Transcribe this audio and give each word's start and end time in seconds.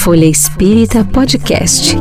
Folha 0.00 0.24
Espírita 0.24 1.04
Podcast. 1.04 1.94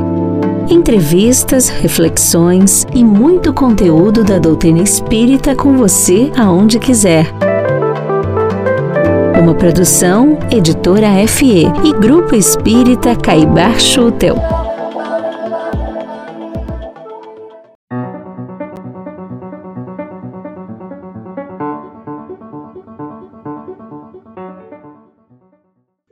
Entrevistas, 0.69 1.67
reflexões 1.67 2.87
e 2.95 3.03
muito 3.03 3.53
conteúdo 3.53 4.23
da 4.23 4.39
doutrina 4.39 4.81
espírita 4.81 5.53
com 5.53 5.75
você 5.75 6.31
aonde 6.37 6.79
quiser. 6.79 7.25
Uma 9.37 9.53
produção, 9.53 10.39
editora 10.49 11.09
FE 11.27 11.65
e 11.65 11.91
Grupo 11.99 12.35
Espírita 12.35 13.17
Caibar 13.17 13.77
Schutel. 13.77 14.37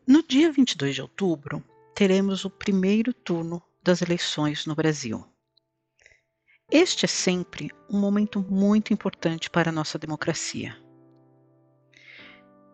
No 0.05 0.21
dia 0.27 0.51
22 0.51 0.95
de 0.95 1.01
outubro, 1.01 1.63
teremos 1.98 2.45
o 2.45 2.50
primeiro 2.52 3.11
turno 3.11 3.60
das 3.82 4.04
eleições 4.04 4.68
no 4.68 4.75
Brasil. 4.75 5.25
Este 6.71 7.05
é 7.05 7.07
sempre 7.07 7.71
um 7.89 8.00
momento 8.00 8.39
muito 8.39 8.93
importante 8.93 9.50
para 9.50 9.71
a 9.71 9.74
nossa 9.74 9.97
democracia. 9.97 10.78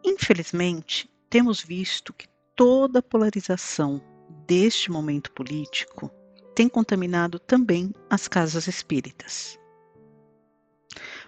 Infelizmente, 0.03 1.09
temos 1.29 1.61
visto 1.61 2.11
que 2.11 2.27
toda 2.53 2.99
a 2.99 3.01
polarização 3.01 4.03
deste 4.45 4.91
momento 4.91 5.31
político 5.31 6.11
tem 6.53 6.67
contaminado 6.67 7.39
também 7.39 7.93
as 8.09 8.27
casas 8.27 8.67
espíritas. 8.67 9.57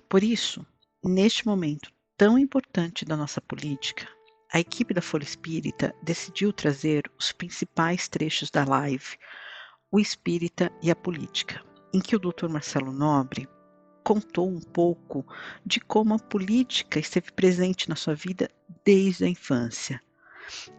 Por 0.09 0.21
isso, 0.21 0.65
neste 1.01 1.47
momento 1.47 1.93
tão 2.17 2.37
importante 2.37 3.05
da 3.05 3.15
nossa 3.15 3.39
política, 3.39 4.05
a 4.55 4.59
equipe 4.61 4.93
da 4.93 5.01
Folha 5.01 5.25
Espírita 5.25 5.93
decidiu 6.01 6.53
trazer 6.53 7.11
os 7.19 7.33
principais 7.33 8.07
trechos 8.07 8.49
da 8.49 8.63
live 8.63 9.17
O 9.91 9.99
Espírita 9.99 10.71
e 10.81 10.89
a 10.89 10.95
Política, 10.95 11.61
em 11.93 11.99
que 11.99 12.15
o 12.15 12.19
Dr. 12.19 12.47
Marcelo 12.47 12.93
Nobre 12.93 13.49
contou 14.01 14.47
um 14.47 14.61
pouco 14.61 15.27
de 15.65 15.81
como 15.81 16.13
a 16.13 16.19
política 16.19 16.97
esteve 16.97 17.33
presente 17.33 17.89
na 17.89 17.97
sua 17.97 18.15
vida 18.15 18.49
desde 18.85 19.25
a 19.25 19.27
infância. 19.27 20.01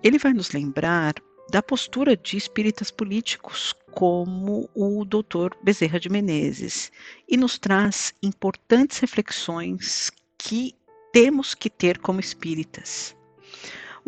Ele 0.03 0.17
vai 0.17 0.33
nos 0.33 0.53
lembrar 0.53 1.13
da 1.51 1.63
postura 1.63 2.17
de 2.17 2.39
espíritas 2.39 2.91
políticos 2.91 3.75
como 3.91 4.71
o 4.75 5.05
Dr. 5.05 5.55
Bezerra 5.63 6.01
de 6.01 6.09
Menezes 6.09 6.91
e 7.29 7.37
nos 7.37 7.59
traz 7.59 8.15
importantes 8.23 9.01
reflexões 9.01 10.11
que 10.39 10.75
temos 11.13 11.55
que 11.55 11.69
ter 11.69 11.99
como 11.99 12.21
espíritas. 12.21 13.15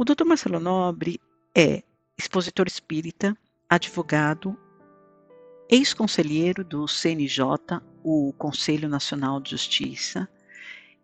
O 0.00 0.04
Dr. 0.04 0.24
Marcelo 0.24 0.60
Nobre 0.60 1.20
é 1.52 1.82
expositor 2.16 2.68
espírita, 2.68 3.36
advogado, 3.68 4.56
ex-conselheiro 5.68 6.62
do 6.62 6.86
CNJ, 6.86 7.42
o 8.04 8.32
Conselho 8.38 8.88
Nacional 8.88 9.41
de 9.41 9.50
Justiça, 9.50 10.28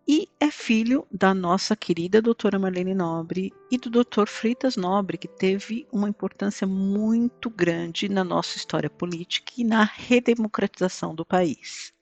e 0.07 0.29
é 0.39 0.49
filho 0.49 1.05
da 1.11 1.35
nossa 1.35 1.75
querida 1.75 2.23
doutora 2.23 2.57
Marlene 2.57 2.95
Nobre 2.95 3.53
e 3.69 3.77
do 3.77 3.91
doutor 3.91 4.29
Freitas 4.29 4.77
Nobre, 4.77 5.19
que 5.19 5.27
teve 5.27 5.89
uma 5.91 6.09
importância 6.09 6.65
muito 6.65 7.51
grande 7.51 8.09
na 8.09 8.23
nossa 8.23 8.57
história 8.57 8.89
política 8.89 9.55
e 9.59 9.65
na 9.65 9.83
redemocratização 9.83 11.17
do 11.17 11.27
país. 11.27 11.93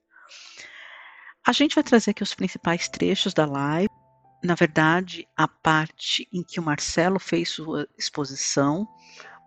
A 1.47 1.53
gente 1.53 1.75
vai 1.75 1.83
trazer 1.83 2.11
aqui 2.11 2.23
os 2.23 2.35
principais 2.35 2.87
trechos 2.87 3.33
da 3.33 3.47
live 3.47 3.89
na 4.43 4.55
verdade, 4.55 5.27
a 5.37 5.47
parte 5.47 6.29
em 6.33 6.43
que 6.43 6.59
o 6.59 6.63
Marcelo 6.63 7.19
fez 7.19 7.51
sua 7.51 7.87
exposição, 7.97 8.89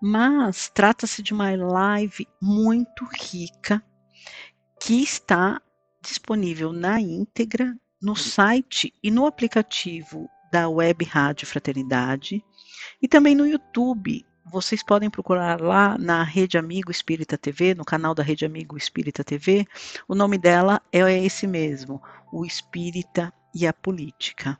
mas 0.01 0.69
trata-se 0.69 1.21
de 1.21 1.33
uma 1.33 1.55
live 1.55 2.27
muito 2.41 3.05
rica 3.05 3.83
que 4.79 5.01
está 5.01 5.61
disponível 6.01 6.71
na 6.71 6.99
íntegra 7.01 7.75
no 8.01 8.15
site 8.15 8.93
e 9.01 9.09
no 9.09 9.25
aplicativo 9.25 10.29
da 10.51 10.69
Web 10.69 11.03
Rádio 11.05 11.47
Fraternidade 11.47 12.43
e 13.01 13.07
também 13.07 13.35
no 13.35 13.47
YouTube. 13.47 14.23
Vocês 14.45 14.83
podem 14.83 15.09
procurar 15.09 15.59
lá 15.59 15.97
na 15.97 16.23
Rede 16.23 16.57
Amigo 16.57 16.91
Espírita 16.91 17.35
TV, 17.35 17.73
no 17.73 17.83
canal 17.83 18.13
da 18.13 18.21
Rede 18.21 18.45
Amigo 18.45 18.77
Espírita 18.77 19.23
TV. 19.23 19.65
O 20.07 20.13
nome 20.13 20.37
dela 20.37 20.79
é 20.91 21.25
esse 21.25 21.47
mesmo, 21.47 22.01
o 22.31 22.45
Espírita 22.45 23.33
e 23.55 23.65
a 23.65 23.73
política. 23.73 24.59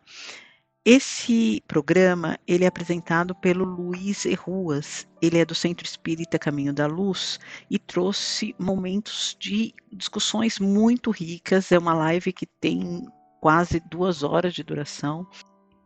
Esse 0.88 1.64
programa 1.68 2.38
ele 2.48 2.64
é 2.64 2.68
apresentado 2.68 3.34
pelo 3.34 3.66
Luiz 3.66 4.24
Ruas. 4.38 5.08
Ele 5.20 5.40
é 5.40 5.44
do 5.44 5.56
Centro 5.56 5.86
Espírita 5.86 6.38
Caminho 6.38 6.72
da 6.72 6.86
Luz 6.86 7.40
e 7.70 7.80
trouxe 7.80 8.56
momentos 8.58 9.36
de 9.40 9.74
discussões 9.92 10.60
muito 10.60 11.10
ricas. 11.10 11.72
É 11.72 11.80
uma 11.80 11.96
live 11.96 12.32
que 12.32 12.46
tem 12.46 13.04
quase 13.42 13.80
duas 13.80 14.22
horas 14.22 14.54
de 14.54 14.64
duração. 14.64 15.28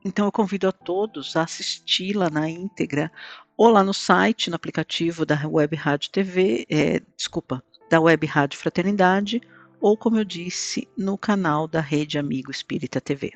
Então 0.03 0.25
eu 0.25 0.31
convido 0.31 0.67
a 0.67 0.71
todos 0.71 1.35
a 1.35 1.43
assisti-la 1.43 2.29
na 2.29 2.49
íntegra, 2.49 3.11
ou 3.57 3.69
lá 3.69 3.83
no 3.83 3.93
site, 3.93 4.49
no 4.49 4.55
aplicativo 4.55 5.25
da 5.25 5.47
Web 5.47 5.75
Rádio 5.75 6.11
TV, 6.11 6.65
é, 6.69 7.01
desculpa, 7.17 7.63
da 7.89 7.99
Web 7.99 8.25
Rádio 8.25 8.57
Fraternidade, 8.57 9.41
ou, 9.79 9.97
como 9.97 10.17
eu 10.17 10.23
disse, 10.23 10.87
no 10.97 11.17
canal 11.17 11.67
da 11.67 11.81
Rede 11.81 12.17
Amigo 12.17 12.51
Espírita 12.51 12.99
TV. 12.99 13.33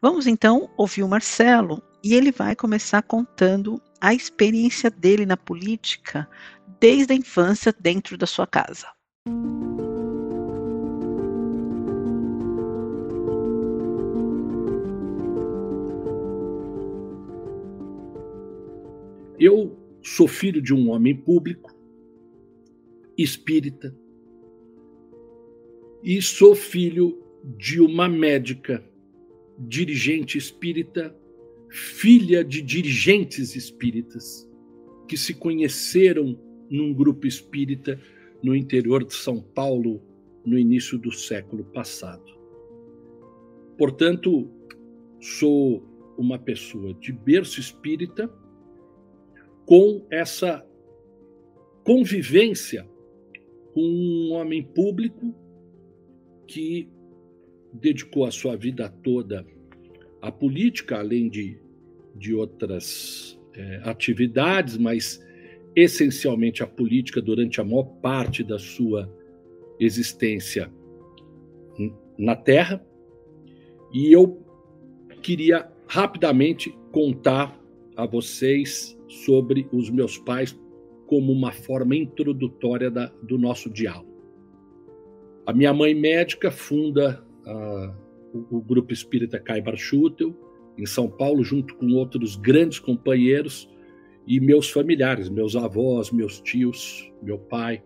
Vamos 0.00 0.26
então 0.26 0.70
ouvir 0.76 1.02
o 1.02 1.08
Marcelo 1.08 1.82
e 2.02 2.14
ele 2.14 2.32
vai 2.32 2.56
começar 2.56 3.02
contando 3.02 3.80
a 4.00 4.14
experiência 4.14 4.90
dele 4.90 5.26
na 5.26 5.36
política 5.36 6.28
desde 6.80 7.12
a 7.12 7.16
infância 7.16 7.74
dentro 7.78 8.16
da 8.16 8.26
sua 8.26 8.46
casa. 8.46 8.86
Eu 19.38 19.78
sou 20.02 20.28
filho 20.28 20.60
de 20.60 20.74
um 20.74 20.90
homem 20.90 21.16
público, 21.16 21.74
espírita, 23.16 23.94
e 26.02 26.20
sou 26.22 26.54
filho 26.54 27.22
de 27.56 27.80
uma 27.80 28.08
médica, 28.08 28.84
dirigente 29.58 30.38
espírita, 30.38 31.14
filha 31.68 32.44
de 32.44 32.62
dirigentes 32.62 33.54
espíritas 33.54 34.48
que 35.06 35.16
se 35.16 35.34
conheceram 35.34 36.38
num 36.70 36.94
grupo 36.94 37.26
espírita 37.26 38.00
no 38.42 38.54
interior 38.54 39.04
de 39.04 39.14
São 39.14 39.40
Paulo 39.40 40.00
no 40.44 40.58
início 40.58 40.98
do 40.98 41.12
século 41.12 41.64
passado. 41.64 42.24
Portanto, 43.76 44.50
sou 45.20 45.82
uma 46.16 46.38
pessoa 46.38 46.94
de 46.94 47.12
berço 47.12 47.60
espírita 47.60 48.32
com 49.66 50.06
essa 50.10 50.66
convivência 51.84 52.88
com 53.72 53.82
um 53.82 54.32
homem 54.32 54.62
público 54.62 55.34
que 56.50 56.88
dedicou 57.72 58.24
a 58.24 58.30
sua 58.32 58.56
vida 58.56 58.88
toda 58.88 59.46
à 60.20 60.32
política, 60.32 60.98
além 60.98 61.28
de, 61.28 61.56
de 62.16 62.34
outras 62.34 63.40
é, 63.54 63.80
atividades, 63.84 64.76
mas 64.76 65.24
essencialmente 65.76 66.60
à 66.60 66.66
política 66.66 67.22
durante 67.22 67.60
a 67.60 67.64
maior 67.64 67.84
parte 67.84 68.42
da 68.42 68.58
sua 68.58 69.08
existência 69.78 70.68
na 72.18 72.34
Terra. 72.34 72.84
E 73.92 74.12
eu 74.12 74.44
queria 75.22 75.70
rapidamente 75.86 76.76
contar 76.90 77.56
a 77.94 78.04
vocês 78.06 78.98
sobre 79.06 79.68
os 79.72 79.88
meus 79.88 80.18
pais 80.18 80.58
como 81.06 81.32
uma 81.32 81.52
forma 81.52 81.94
introdutória 81.94 82.90
da, 82.90 83.06
do 83.22 83.38
nosso 83.38 83.70
diálogo. 83.70 84.09
A 85.46 85.52
minha 85.52 85.72
mãe 85.72 85.94
médica 85.94 86.50
funda 86.50 87.24
uh, 87.46 87.94
o, 88.32 88.58
o, 88.58 88.60
Grupo 88.60 88.92
Espírita 88.92 89.40
Caibar 89.40 89.76
Schutel, 89.76 90.34
em 90.78 90.86
São 90.86 91.08
Paulo, 91.08 91.42
junto 91.42 91.74
com 91.76 91.92
outros 91.92 92.36
grandes 92.36 92.78
companheiros 92.78 93.68
e 94.26 94.38
meus 94.40 94.70
familiares, 94.70 95.28
meus 95.28 95.56
avós, 95.56 96.10
meus 96.10 96.40
tios, 96.40 97.10
meu 97.22 97.38
pai. 97.38 97.82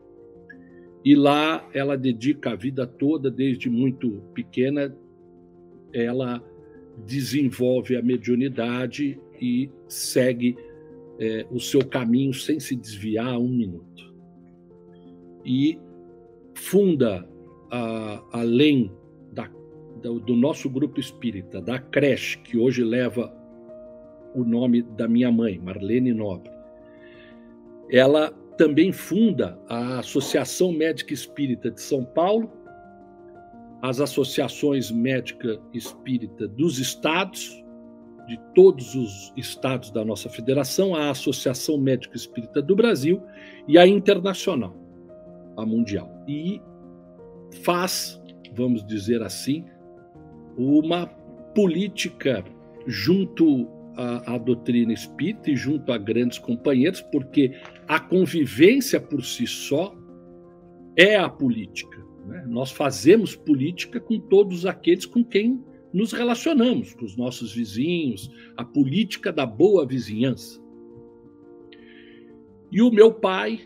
E 1.05 1.15
lá 1.15 1.69
ela 1.73 1.97
dedica 1.97 2.51
a 2.51 2.56
vida 2.56 2.87
toda, 2.87 3.31
desde 3.31 3.69
muito 3.69 4.23
pequena, 4.35 4.97
ela 5.93 6.43
desenvolve 7.06 7.97
a 7.97 8.03
mediunidade 8.03 9.19
e 9.41 9.71
segue 9.89 10.56
é, 11.19 11.47
o 11.51 11.61
seu 11.61 11.85
caminho 11.85 12.33
sem 12.33 12.59
se 12.59 12.75
desviar 12.75 13.39
um 13.39 13.49
minuto. 13.49 14.15
E 15.45 15.79
funda 16.55 17.29
além 18.32 18.93
da, 19.32 19.49
do, 20.00 20.37
nosso 20.37 20.69
grupo 20.69 21.00
espírita, 21.00 21.61
da 21.61 21.79
creche, 21.79 22.38
que 22.38 22.59
hoje 22.59 22.85
leva 22.85 23.32
o 24.35 24.44
nome 24.44 24.82
da 24.82 25.09
minha 25.09 25.31
mãe, 25.31 25.59
Marlene 25.59 26.12
Nobre, 26.12 26.50
ela 27.91 28.31
também 28.56 28.93
funda 28.93 29.59
a 29.69 29.99
Associação 29.99 30.73
Médica 30.73 31.12
Espírita 31.12 31.71
de 31.71 31.81
São 31.81 32.05
Paulo, 32.05 32.50
as 33.82 34.00
associações 34.00 34.91
médica 34.91 35.61
espírita 35.75 36.49
dos 36.49 36.79
estados, 36.79 37.62
de 38.27 38.41
todos 38.55 38.94
os 38.94 39.32
estados 39.37 39.91
da 39.91 40.03
nossa 40.03 40.31
federação, 40.31 40.94
a 40.94 41.11
Associação 41.11 41.77
Médica 41.77 42.17
Espírita 42.17 42.62
do 42.62 42.75
Brasil 42.75 43.23
e 43.69 43.77
a 43.77 43.87
internacional, 43.87 44.75
a 45.56 45.67
mundial. 45.67 46.11
E 46.27 46.62
faz, 47.62 48.21
vamos 48.55 48.85
dizer 48.87 49.23
assim, 49.23 49.65
uma 50.56 51.06
política 51.55 52.45
junto 52.87 53.69
à, 53.97 54.35
à, 54.35 54.39
doutrina 54.39 54.93
espírita 54.93 55.51
e 55.51 55.56
junto 55.56 55.93
a 55.93 55.99
grandes 55.99 56.39
companheiros, 56.39 57.01
porque 57.01 57.53
a 57.87 58.01
convivência 58.01 59.01
por 59.01 59.25
si 59.25 59.47
só 59.47 59.97
é 60.97 61.17
a 61.17 61.29
política. 61.29 62.05
Né? 62.27 62.45
Nós 62.49 62.71
fazemos 62.71 63.35
política 63.35 64.01
com 64.01 64.19
todos 64.19 64.67
aqueles 64.67 65.06
com 65.06 65.25
quem 65.25 65.62
nos 65.93 66.12
relacionamos, 66.12 66.93
com 66.95 67.05
os 67.05 67.17
nossos 67.17 67.55
vizinhos, 67.55 68.31
a 68.56 68.65
política 68.65 69.33
da 69.33 69.47
boa 69.47 69.87
vizinhança. 69.87 70.61
E 72.71 72.83
o 72.83 72.91
meu 72.91 73.15
pai 73.15 73.61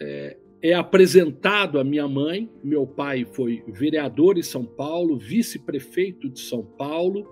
é, 0.00 0.36
é 0.62 0.72
apresentado 0.72 1.78
à 1.78 1.84
minha 1.84 2.06
mãe. 2.06 2.48
Meu 2.62 2.86
pai 2.86 3.24
foi 3.24 3.64
vereador 3.66 4.38
em 4.38 4.42
São 4.42 4.64
Paulo, 4.64 5.18
vice-prefeito 5.18 6.30
de 6.30 6.38
São 6.38 6.62
Paulo 6.62 7.28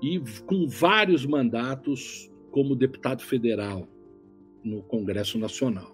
e 0.00 0.20
com 0.46 0.68
vários 0.68 1.26
mandatos 1.26 2.30
como 2.50 2.76
deputado 2.76 3.22
federal 3.22 3.88
no 4.62 4.82
Congresso 4.82 5.38
Nacional. 5.38 5.92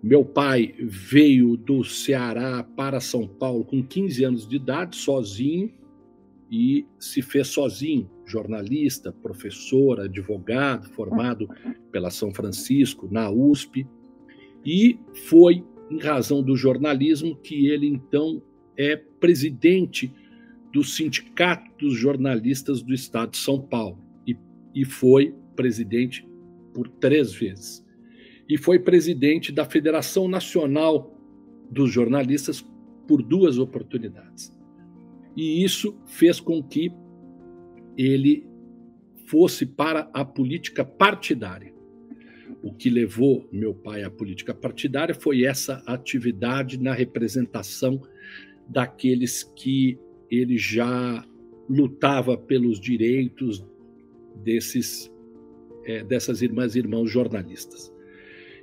Meu 0.00 0.24
pai 0.24 0.74
veio 0.78 1.56
do 1.56 1.82
Ceará 1.84 2.62
para 2.76 3.00
São 3.00 3.26
Paulo 3.26 3.64
com 3.64 3.82
15 3.82 4.24
anos 4.24 4.48
de 4.48 4.56
idade, 4.56 4.96
sozinho, 4.96 5.72
e 6.50 6.86
se 6.98 7.22
fez 7.22 7.48
sozinho, 7.48 8.10
jornalista, 8.26 9.10
professor, 9.10 10.00
advogado, 10.00 10.88
formado 10.90 11.48
pela 11.90 12.10
São 12.10 12.32
Francisco, 12.34 13.08
na 13.10 13.30
USP, 13.30 13.86
e 14.64 14.98
foi 15.28 15.64
em 15.90 15.98
razão 15.98 16.42
do 16.42 16.56
jornalismo 16.56 17.36
que 17.36 17.66
ele 17.66 17.86
então 17.86 18.42
é 18.76 18.96
presidente 18.96 20.12
do 20.72 20.82
Sindicato 20.82 21.70
dos 21.78 21.94
Jornalistas 21.94 22.82
do 22.82 22.94
Estado 22.94 23.32
de 23.32 23.38
São 23.38 23.60
Paulo 23.60 23.98
e, 24.26 24.36
e 24.74 24.84
foi 24.84 25.34
presidente 25.54 26.26
por 26.72 26.88
três 26.88 27.32
vezes 27.34 27.84
e 28.48 28.58
foi 28.58 28.78
presidente 28.78 29.52
da 29.52 29.64
Federação 29.64 30.28
Nacional 30.28 31.16
dos 31.70 31.90
Jornalistas 31.90 32.64
por 33.06 33.22
duas 33.22 33.58
oportunidades. 33.58 34.54
E 35.36 35.64
isso 35.64 35.96
fez 36.06 36.38
com 36.38 36.62
que 36.62 36.92
ele 37.96 38.46
fosse 39.26 39.64
para 39.64 40.10
a 40.12 40.24
política 40.24 40.84
partidária. 40.84 41.71
O 42.62 42.72
que 42.72 42.88
levou 42.88 43.48
meu 43.50 43.74
pai 43.74 44.04
à 44.04 44.10
política 44.10 44.54
partidária 44.54 45.14
foi 45.14 45.44
essa 45.44 45.82
atividade 45.86 46.80
na 46.80 46.92
representação 46.92 48.00
daqueles 48.68 49.42
que 49.42 49.98
ele 50.30 50.56
já 50.56 51.26
lutava 51.68 52.36
pelos 52.36 52.80
direitos 52.80 53.64
desses 54.42 55.12
é, 55.84 56.04
dessas 56.04 56.42
irmãs 56.42 56.74
e 56.74 56.78
irmãos 56.78 57.10
jornalistas. 57.10 57.92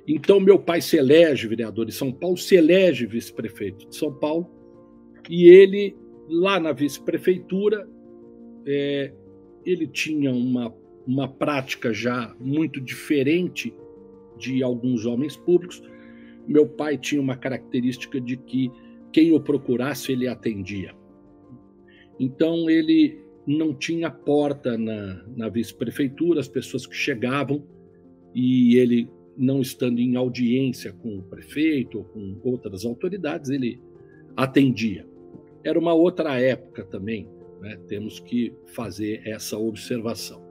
Então, 0.08 0.40
meu 0.40 0.58
pai 0.58 0.80
se 0.80 0.96
elege 0.96 1.46
vereador 1.46 1.84
de 1.84 1.92
São 1.92 2.10
Paulo, 2.10 2.36
se 2.36 2.56
elege 2.56 3.06
vice-prefeito 3.06 3.88
de 3.88 3.96
São 3.96 4.12
Paulo, 4.12 4.50
e 5.28 5.48
ele, 5.48 5.94
lá 6.28 6.58
na 6.58 6.72
vice-prefeitura, 6.72 7.88
é, 8.66 9.12
ele 9.64 9.86
tinha 9.86 10.32
uma, 10.32 10.74
uma 11.06 11.28
prática 11.28 11.92
já 11.92 12.34
muito 12.40 12.80
diferente 12.80 13.74
de 14.40 14.62
alguns 14.62 15.06
homens 15.06 15.36
públicos. 15.36 15.82
Meu 16.48 16.66
pai 16.66 16.96
tinha 16.96 17.20
uma 17.20 17.36
característica 17.36 18.20
de 18.20 18.36
que 18.36 18.70
quem 19.12 19.32
o 19.32 19.40
procurasse, 19.40 20.12
ele 20.12 20.26
atendia. 20.26 20.94
Então, 22.18 22.68
ele 22.68 23.18
não 23.46 23.74
tinha 23.74 24.10
porta 24.10 24.76
na, 24.76 25.24
na 25.36 25.48
vice-prefeitura, 25.48 26.40
as 26.40 26.48
pessoas 26.48 26.86
que 26.86 26.94
chegavam 26.94 27.64
e 28.34 28.76
ele 28.76 29.08
não 29.36 29.60
estando 29.60 30.00
em 30.00 30.16
audiência 30.16 30.92
com 30.92 31.18
o 31.18 31.22
prefeito 31.22 31.98
ou 31.98 32.04
com 32.04 32.38
outras 32.44 32.84
autoridades, 32.84 33.50
ele 33.50 33.80
atendia. 34.36 35.06
Era 35.64 35.78
uma 35.78 35.94
outra 35.94 36.38
época 36.38 36.84
também, 36.84 37.28
né? 37.60 37.78
temos 37.88 38.20
que 38.20 38.52
fazer 38.66 39.22
essa 39.26 39.58
observação. 39.58 40.42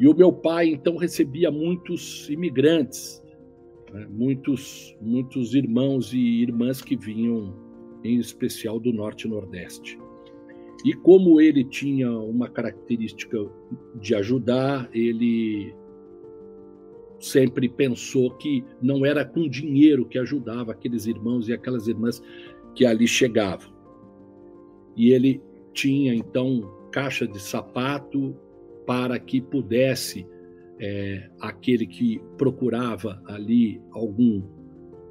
E 0.00 0.08
o 0.08 0.14
meu 0.14 0.32
pai, 0.32 0.70
então, 0.70 0.96
recebia 0.96 1.50
muitos 1.50 2.26
imigrantes, 2.30 3.22
né? 3.92 4.06
muitos, 4.10 4.96
muitos 4.98 5.54
irmãos 5.54 6.14
e 6.14 6.40
irmãs 6.42 6.80
que 6.80 6.96
vinham, 6.96 7.54
em 8.02 8.16
especial, 8.16 8.80
do 8.80 8.94
Norte 8.94 9.26
e 9.26 9.30
Nordeste. 9.30 9.98
E 10.86 10.94
como 10.94 11.38
ele 11.38 11.62
tinha 11.62 12.10
uma 12.10 12.48
característica 12.48 13.36
de 13.96 14.14
ajudar, 14.14 14.88
ele 14.94 15.74
sempre 17.18 17.68
pensou 17.68 18.30
que 18.38 18.64
não 18.80 19.04
era 19.04 19.22
com 19.22 19.46
dinheiro 19.46 20.06
que 20.06 20.18
ajudava 20.18 20.72
aqueles 20.72 21.06
irmãos 21.06 21.46
e 21.46 21.52
aquelas 21.52 21.86
irmãs 21.86 22.22
que 22.74 22.86
ali 22.86 23.06
chegavam. 23.06 23.70
E 24.96 25.12
ele 25.12 25.42
tinha 25.74 26.14
então 26.14 26.62
caixa 26.90 27.26
de 27.26 27.38
sapato 27.38 28.34
para 28.90 29.20
que 29.20 29.40
pudesse 29.40 30.26
é, 30.80 31.30
aquele 31.40 31.86
que 31.86 32.20
procurava 32.36 33.22
ali 33.24 33.80
algum 33.92 34.42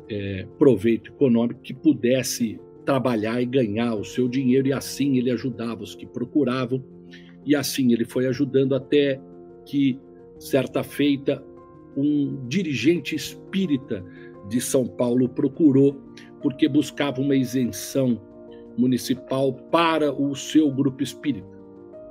é, 0.10 0.46
proveito 0.58 1.12
econômico 1.12 1.62
que 1.62 1.74
pudesse 1.74 2.60
trabalhar 2.86 3.42
e 3.42 3.46
ganhar 3.46 3.96
o 3.96 4.04
seu 4.04 4.28
dinheiro 4.28 4.68
e 4.68 4.74
assim 4.74 5.18
ele 5.18 5.32
ajudava 5.32 5.82
os 5.82 5.96
que 5.96 6.06
procuravam 6.06 6.84
e 7.46 7.56
assim 7.56 7.94
ele 7.94 8.04
foi 8.04 8.28
ajudando 8.28 8.76
até 8.76 9.18
que 9.66 9.98
certa 10.38 10.84
feita 10.84 11.42
um 11.96 12.50
dirigente 12.50 13.16
espírita 13.16 14.04
de 14.50 14.60
São 14.60 14.86
Paulo 14.86 15.30
procurou, 15.30 16.04
porque 16.42 16.68
buscava 16.68 17.22
uma 17.22 17.36
isenção 17.36 18.22
municipal 18.78 19.54
para 19.54 20.12
o 20.12 20.36
seu 20.36 20.70
grupo 20.70 21.02
espírita. 21.02 21.59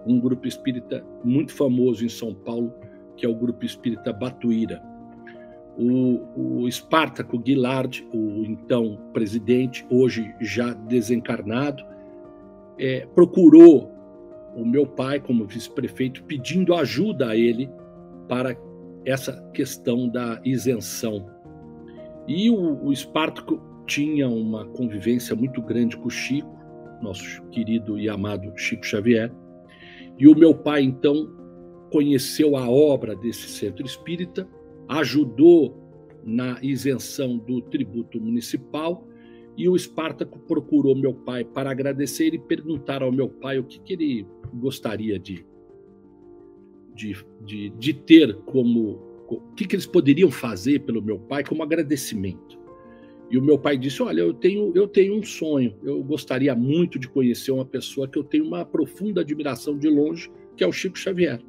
Um 0.09 0.19
grupo 0.19 0.49
espírita 0.49 1.05
muito 1.23 1.53
famoso 1.53 2.03
em 2.03 2.09
São 2.09 2.35
Paulo, 2.35 2.73
que 3.15 3.27
é 3.27 3.29
o 3.29 3.35
Grupo 3.35 3.65
Espírita 3.65 4.11
Batuíra. 4.11 4.83
O, 5.77 6.63
o 6.63 6.67
Espartaco 6.67 7.39
Guilard, 7.39 8.09
o 8.13 8.43
então 8.45 8.99
presidente, 9.13 9.87
hoje 9.91 10.35
já 10.41 10.73
desencarnado, 10.73 11.85
é, 12.79 13.07
procurou 13.15 13.93
o 14.57 14.65
meu 14.65 14.87
pai 14.87 15.21
como 15.21 15.47
vice-prefeito, 15.47 16.25
pedindo 16.25 16.75
ajuda 16.75 17.29
a 17.29 17.37
ele 17.37 17.71
para 18.29 18.57
essa 19.05 19.41
questão 19.53 20.09
da 20.09 20.41
isenção. 20.43 21.27
E 22.27 22.51
o, 22.51 22.85
o 22.85 22.93
Espartaco 22.93 23.61
tinha 23.87 24.29
uma 24.29 24.67
convivência 24.67 25.37
muito 25.37 25.63
grande 25.63 25.97
com 25.97 26.09
o 26.09 26.11
Chico, 26.11 26.59
nosso 27.03 27.43
querido 27.51 27.99
e 27.99 28.09
amado 28.09 28.53
Chico 28.57 28.85
Xavier. 28.85 29.33
E 30.19 30.27
o 30.27 30.37
meu 30.37 30.55
pai, 30.55 30.83
então, 30.83 31.31
conheceu 31.91 32.57
a 32.57 32.69
obra 32.69 33.15
desse 33.15 33.49
centro 33.49 33.85
espírita, 33.87 34.49
ajudou 34.89 35.77
na 36.25 36.59
isenção 36.63 37.39
do 37.39 37.63
tributo 37.63 38.21
municipal 38.21 39.07
e 39.57 39.69
o 39.69 39.75
Espartaco 39.75 40.39
procurou 40.41 40.95
meu 40.95 41.15
pai 41.15 41.45
para 41.45 41.71
agradecer 41.71 42.35
e 42.35 42.39
perguntar 42.39 43.03
ao 43.03 43.11
meu 43.11 43.29
pai 43.29 43.59
o 43.59 43.65
que, 43.65 43.81
que 43.81 43.93
ele 43.93 44.27
gostaria 44.55 45.19
de 45.19 45.45
de, 46.99 47.17
de, 47.45 47.71
de 47.71 47.95
ter 47.95 48.35
como. 48.45 49.07
O 49.29 49.41
que, 49.55 49.67
que 49.67 49.77
eles 49.77 49.87
poderiam 49.87 50.31
fazer 50.31 50.81
pelo 50.81 51.03
meu 51.03 51.19
pai 51.19 51.45
como 51.45 51.63
agradecimento. 51.63 52.59
E 53.31 53.37
o 53.37 53.43
meu 53.43 53.59
pai 53.59 53.77
disse: 53.77 54.03
Olha, 54.03 54.21
eu 54.21 54.33
tenho, 54.33 54.73
eu 54.75 54.87
tenho 54.89 55.17
um 55.17 55.23
sonho. 55.23 55.75
Eu 55.83 56.03
gostaria 56.03 56.55
muito 56.55 56.99
de 56.99 57.09
conhecer 57.09 57.51
uma 57.51 57.65
pessoa 57.65 58.09
que 58.09 58.19
eu 58.19 58.25
tenho 58.25 58.47
uma 58.47 58.65
profunda 58.65 59.21
admiração 59.21 59.79
de 59.79 59.89
longe, 59.89 60.31
que 60.57 60.65
é 60.65 60.67
o 60.67 60.73
Chico 60.73 60.99
Xavier. 60.99 61.41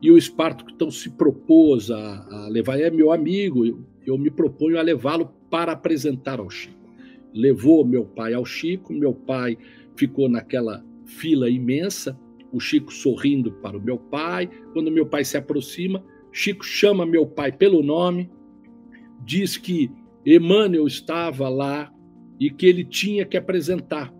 E 0.00 0.10
o 0.10 0.18
Espartaco 0.18 0.70
então 0.70 0.90
se 0.90 1.10
propôs 1.10 1.90
a, 1.90 2.26
a 2.28 2.48
levar, 2.48 2.78
é 2.80 2.90
meu 2.90 3.12
amigo, 3.12 3.64
eu, 3.64 3.84
eu 4.04 4.18
me 4.18 4.30
proponho 4.30 4.78
a 4.78 4.82
levá-lo 4.82 5.32
para 5.48 5.72
apresentar 5.72 6.40
ao 6.40 6.50
Chico. 6.50 6.80
Levou 7.32 7.84
meu 7.84 8.04
pai 8.04 8.34
ao 8.34 8.44
Chico, 8.44 8.92
meu 8.92 9.14
pai 9.14 9.56
ficou 9.96 10.28
naquela 10.28 10.84
fila 11.06 11.48
imensa 11.48 12.18
o 12.52 12.60
Chico 12.60 12.92
sorrindo 12.92 13.50
para 13.50 13.78
o 13.78 13.82
meu 13.82 13.96
pai. 13.96 14.48
Quando 14.72 14.90
meu 14.90 15.06
pai 15.06 15.24
se 15.24 15.36
aproxima, 15.36 16.04
Chico 16.30 16.64
chama 16.64 17.06
meu 17.06 17.26
pai 17.26 17.50
pelo 17.50 17.82
nome, 17.82 18.30
diz 19.24 19.56
que 19.56 19.90
Emmanuel 20.24 20.86
estava 20.86 21.48
lá 21.48 21.92
e 22.38 22.50
que 22.50 22.66
ele 22.66 22.84
tinha 22.84 23.24
que 23.24 23.36
apresentar. 23.36 24.12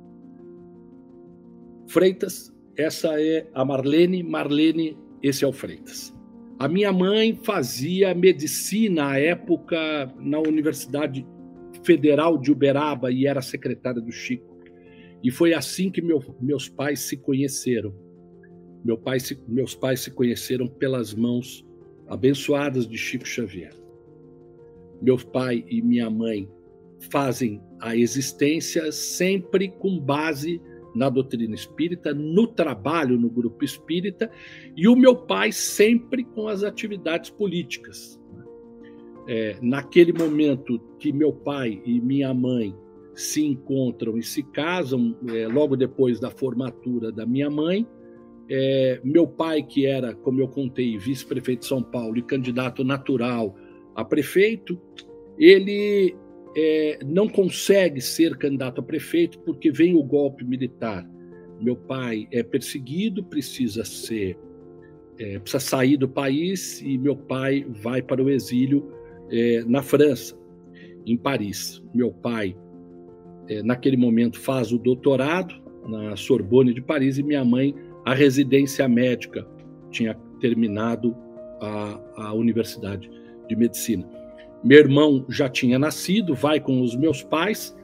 Freitas, 1.88 2.52
essa 2.76 3.20
é 3.20 3.46
a 3.54 3.64
Marlene, 3.64 4.22
Marlene, 4.22 4.96
esse 5.22 5.44
é 5.44 5.48
o 5.48 5.52
Freitas. 5.52 6.14
A 6.58 6.68
minha 6.68 6.92
mãe 6.92 7.38
fazia 7.42 8.14
medicina 8.14 9.10
à 9.10 9.18
época 9.18 10.12
na 10.18 10.38
Universidade 10.38 11.26
Federal 11.84 12.38
de 12.38 12.52
Uberaba 12.52 13.10
e 13.10 13.26
era 13.26 13.42
secretária 13.42 14.00
do 14.00 14.12
Chico. 14.12 14.56
E 15.22 15.30
foi 15.30 15.54
assim 15.54 15.90
que 15.90 16.00
meu, 16.00 16.20
meus 16.40 16.68
pais 16.68 17.00
se 17.00 17.16
conheceram. 17.16 17.92
Meu 18.84 18.96
pai 18.98 19.20
se, 19.20 19.40
meus 19.46 19.74
pais 19.74 20.00
se 20.00 20.10
conheceram 20.10 20.66
pelas 20.66 21.14
mãos 21.14 21.64
abençoadas 22.08 22.86
de 22.86 22.96
Chico 22.96 23.26
Xavier. 23.26 23.81
Meu 25.02 25.18
pai 25.18 25.64
e 25.68 25.82
minha 25.82 26.08
mãe 26.08 26.48
fazem 27.10 27.60
a 27.80 27.96
existência 27.96 28.92
sempre 28.92 29.68
com 29.68 29.98
base 29.98 30.62
na 30.94 31.08
doutrina 31.08 31.54
espírita, 31.54 32.14
no 32.14 32.46
trabalho 32.46 33.18
no 33.18 33.28
grupo 33.28 33.64
espírita, 33.64 34.30
e 34.76 34.86
o 34.86 34.94
meu 34.94 35.16
pai 35.16 35.50
sempre 35.50 36.22
com 36.22 36.46
as 36.46 36.62
atividades 36.62 37.30
políticas. 37.30 38.20
É, 39.26 39.56
naquele 39.60 40.12
momento 40.12 40.78
que 40.98 41.12
meu 41.12 41.32
pai 41.32 41.82
e 41.84 42.00
minha 42.00 42.32
mãe 42.32 42.74
se 43.14 43.44
encontram 43.44 44.16
e 44.16 44.22
se 44.22 44.42
casam, 44.42 45.16
é, 45.28 45.48
logo 45.48 45.76
depois 45.76 46.20
da 46.20 46.30
formatura 46.30 47.10
da 47.10 47.26
minha 47.26 47.50
mãe, 47.50 47.86
é, 48.48 49.00
meu 49.02 49.26
pai, 49.26 49.62
que 49.62 49.86
era, 49.86 50.14
como 50.14 50.40
eu 50.40 50.48
contei, 50.48 50.98
vice-prefeito 50.98 51.60
de 51.60 51.66
São 51.66 51.82
Paulo 51.82 52.18
e 52.18 52.22
candidato 52.22 52.84
natural 52.84 53.56
a 53.94 54.04
prefeito, 54.04 54.80
ele 55.38 56.14
é, 56.56 56.98
não 57.04 57.28
consegue 57.28 58.00
ser 58.00 58.36
candidato 58.36 58.80
a 58.80 58.84
prefeito 58.84 59.38
porque 59.40 59.70
vem 59.70 59.94
o 59.94 60.02
golpe 60.02 60.44
militar. 60.44 61.08
Meu 61.60 61.76
pai 61.76 62.26
é 62.32 62.42
perseguido, 62.42 63.24
precisa 63.24 63.84
ser, 63.84 64.36
é, 65.18 65.38
precisa 65.38 65.60
sair 65.60 65.96
do 65.96 66.08
país 66.08 66.80
e 66.82 66.98
meu 66.98 67.16
pai 67.16 67.64
vai 67.82 68.02
para 68.02 68.22
o 68.22 68.28
exílio 68.28 68.92
é, 69.30 69.64
na 69.66 69.82
França, 69.82 70.36
em 71.06 71.16
Paris. 71.16 71.82
Meu 71.94 72.12
pai, 72.12 72.56
é, 73.48 73.62
naquele 73.62 73.96
momento, 73.96 74.38
faz 74.40 74.72
o 74.72 74.78
doutorado 74.78 75.54
na 75.86 76.16
Sorbonne 76.16 76.72
de 76.72 76.80
Paris 76.80 77.18
e 77.18 77.22
minha 77.22 77.44
mãe 77.44 77.74
a 78.04 78.14
residência 78.14 78.88
médica 78.88 79.46
tinha 79.90 80.14
terminado 80.40 81.16
a, 81.60 82.00
a 82.16 82.34
Universidade 82.34 83.10
de 83.48 83.56
Medicina. 83.56 84.06
Meu 84.62 84.78
irmão 84.78 85.24
já 85.28 85.48
tinha 85.48 85.78
nascido, 85.78 86.34
vai 86.34 86.60
com 86.60 86.80
os 86.80 86.94
meus 86.94 87.22
pais. 87.22 87.76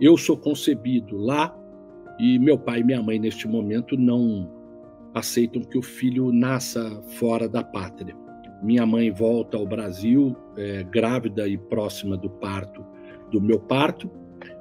Eu 0.00 0.16
sou 0.16 0.36
concebido 0.36 1.16
lá 1.16 1.56
e 2.18 2.38
meu 2.38 2.58
pai 2.58 2.80
e 2.80 2.84
minha 2.84 3.02
mãe, 3.02 3.18
neste 3.18 3.46
momento, 3.46 3.96
não 3.96 4.50
aceitam 5.14 5.62
que 5.62 5.78
o 5.78 5.82
filho 5.82 6.32
nasça 6.32 7.00
fora 7.18 7.48
da 7.48 7.62
pátria. 7.62 8.16
Minha 8.62 8.84
mãe 8.84 9.10
volta 9.10 9.56
ao 9.56 9.66
Brasil, 9.66 10.34
é, 10.56 10.82
grávida 10.82 11.46
e 11.46 11.56
próxima 11.56 12.16
do 12.16 12.28
parto, 12.28 12.84
do 13.30 13.40
meu 13.40 13.60
parto, 13.60 14.10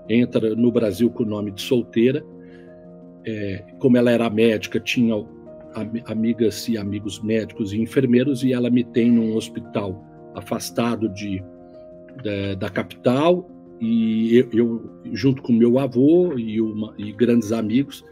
entra 0.07 0.55
no 0.55 0.71
Brasil 0.71 1.09
com 1.09 1.23
o 1.23 1.25
nome 1.27 1.51
de 1.51 1.61
solteira. 1.61 2.23
É, 3.25 3.65
como 3.79 3.97
ela 3.97 4.11
era 4.11 4.29
médica, 4.29 4.79
tinha 4.79 5.15
amigas 6.05 6.67
e 6.67 6.77
amigos 6.77 7.19
médicos 7.21 7.73
e 7.73 7.81
enfermeiros, 7.81 8.43
e 8.43 8.53
ela 8.53 8.69
me 8.69 8.83
tem 8.83 9.09
num 9.09 9.35
hospital 9.35 10.03
afastado 10.35 11.09
de 11.09 11.43
da, 12.23 12.55
da 12.55 12.69
capital 12.69 13.49
e 13.79 14.37
eu, 14.37 14.49
eu, 14.53 14.89
junto 15.13 15.41
com 15.41 15.51
meu 15.51 15.79
avô 15.79 16.37
e, 16.37 16.61
uma, 16.61 16.93
e 16.97 17.11
grandes 17.11 17.51
amigos 17.51 18.05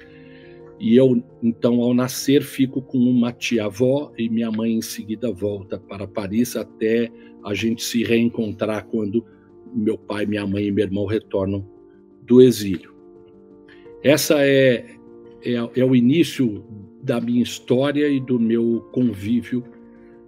e 0.79 0.95
eu 0.95 1.23
então 1.43 1.81
ao 1.81 1.93
nascer 1.93 2.41
fico 2.41 2.81
com 2.81 2.97
uma 2.97 3.31
tia 3.31 3.65
avó 3.65 4.11
e 4.17 4.27
minha 4.27 4.51
mãe 4.51 4.73
em 4.73 4.81
seguida 4.81 5.31
volta 5.31 5.79
para 5.79 6.07
Paris 6.07 6.55
até 6.55 7.11
a 7.43 7.53
gente 7.53 7.83
se 7.83 8.03
reencontrar 8.03 8.85
quando 8.87 9.23
meu 9.73 9.97
pai, 9.97 10.25
minha 10.25 10.45
mãe 10.45 10.65
e 10.65 10.71
meu 10.71 10.85
irmão 10.85 11.05
retornam 11.05 11.65
do 12.23 12.41
exílio. 12.41 12.93
Essa 14.03 14.35
é, 14.39 14.85
é, 15.43 15.53
é 15.53 15.85
o 15.85 15.95
início 15.95 16.63
da 17.01 17.21
minha 17.21 17.41
história 17.41 18.07
e 18.07 18.19
do 18.19 18.39
meu 18.39 18.87
convívio 18.91 19.63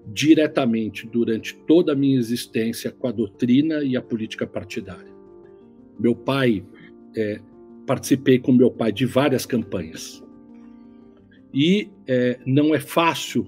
diretamente 0.08 1.08
durante 1.08 1.56
toda 1.68 1.94
a 1.94 1.96
minha 1.96 2.18
existência 2.18 2.92
com 2.92 3.08
a 3.08 3.12
doutrina 3.12 3.84
e 3.84 3.96
a 3.96 4.02
política 4.02 4.46
partidária. 4.46 5.14
Meu 6.00 6.16
pai, 6.16 6.66
é, 7.16 7.40
participei 7.86 8.40
com 8.40 8.52
meu 8.52 8.72
pai 8.72 8.92
de 8.92 9.06
várias 9.06 9.46
campanhas. 9.46 10.24
E 11.54 11.90
é, 12.08 12.40
não 12.46 12.74
é 12.74 12.80
fácil, 12.80 13.48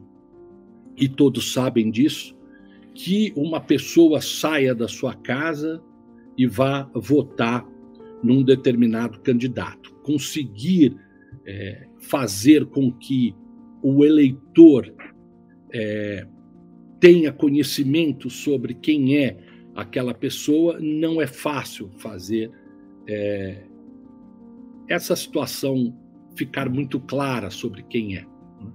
e 0.95 1.09
todos 1.09 1.51
sabem 1.51 1.89
disso, 1.89 2.35
que 2.93 3.33
uma 3.35 3.59
pessoa 3.59 4.21
saia 4.21 4.73
da 4.73 4.87
sua 4.87 5.13
casa 5.13 5.83
e 6.37 6.47
vá 6.47 6.89
votar 6.93 7.67
num 8.23 8.43
determinado 8.43 9.19
candidato. 9.19 9.93
Conseguir 10.03 10.95
é, 11.45 11.87
fazer 11.99 12.65
com 12.67 12.91
que 12.91 13.35
o 13.81 14.05
eleitor 14.05 14.93
é, 15.73 16.25
tenha 17.05 17.31
conhecimento 17.31 18.31
sobre 18.31 18.73
quem 18.73 19.15
é 19.15 19.37
aquela 19.75 20.11
pessoa, 20.11 20.79
não 20.79 21.21
é 21.21 21.27
fácil 21.27 21.87
fazer 21.99 22.49
é, 23.07 23.63
essa 24.87 25.15
situação 25.15 25.95
ficar 26.35 26.67
muito 26.67 26.99
clara 26.99 27.51
sobre 27.51 27.83
quem 27.83 28.17
é. 28.17 28.21
Né? 28.21 28.73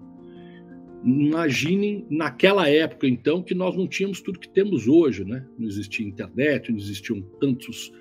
Imaginem 1.02 2.06
naquela 2.08 2.68
época, 2.68 3.08
então, 3.08 3.42
que 3.42 3.52
nós 3.52 3.76
não 3.76 3.88
tínhamos 3.88 4.20
tudo 4.20 4.38
que 4.38 4.49
temos 4.49 4.87
hoje, 4.87 5.25
né? 5.25 5.44
Não 5.58 5.66
existia 5.66 6.06
internet, 6.06 6.70
não 6.70 6.78
existiam 6.78 7.20
tantos 7.40 7.92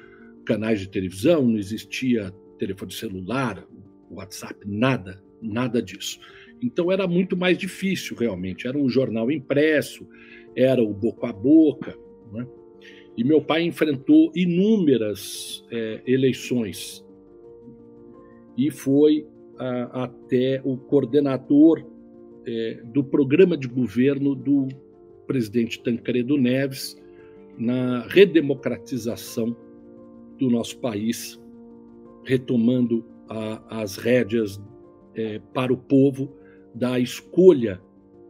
canais 0.46 0.80
de 0.80 0.90
televisão, 0.90 1.42
não 1.42 1.58
existia 1.58 2.32
telefone 2.60 2.94
celular, 2.94 3.68
WhatsApp, 4.12 4.60
nada, 4.64 5.24
nada 5.42 5.82
disso. 5.82 6.20
Então 6.62 6.92
era 6.92 7.08
muito 7.08 7.38
mais 7.38 7.58
difícil, 7.58 8.16
realmente. 8.18 8.68
Era 8.68 8.78
um 8.78 8.90
jornal 8.90 9.32
impresso, 9.32 10.08
era 10.56 10.84
o 10.84 10.94
boca 10.94 11.30
a 11.30 11.34
boca. 11.34 11.98
Né? 12.32 12.48
E 13.18 13.24
meu 13.24 13.42
pai 13.42 13.64
enfrentou 13.64 14.32
inúmeras 14.36 15.66
é, 15.72 16.02
eleições 16.06 17.06
e 18.58 18.70
foi 18.70 19.26
a, 19.58 20.04
até 20.04 20.62
o 20.64 20.78
coordenador 20.78 21.86
é, 22.46 22.82
do 22.86 23.04
programa 23.04 23.58
de 23.58 23.68
governo 23.68 24.36
do 24.36 24.68
presidente 25.28 25.82
Tancredo 25.82 26.38
Neves 26.38 26.98
na 27.58 28.06
redemocratização 28.08 29.56
do 30.38 30.50
nosso 30.50 30.80
país, 30.80 31.40
retomando 32.24 33.06
a, 33.28 33.82
as 33.82 33.98
rédeas 33.98 34.62
é, 35.14 35.40
para 35.54 35.72
o 35.74 35.78
povo 35.78 36.39
da 36.74 37.00
escolha 37.00 37.82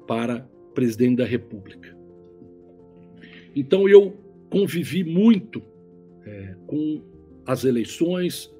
para 0.08 0.50
presidente 0.74 1.17
da 1.17 1.25
República. 1.25 1.96
Então 3.55 3.88
eu 3.88 4.17
convivi 4.50 5.03
muito 5.03 5.62
é, 6.25 6.55
com 6.65 7.01
as 7.46 7.63
eleições, 7.63 8.53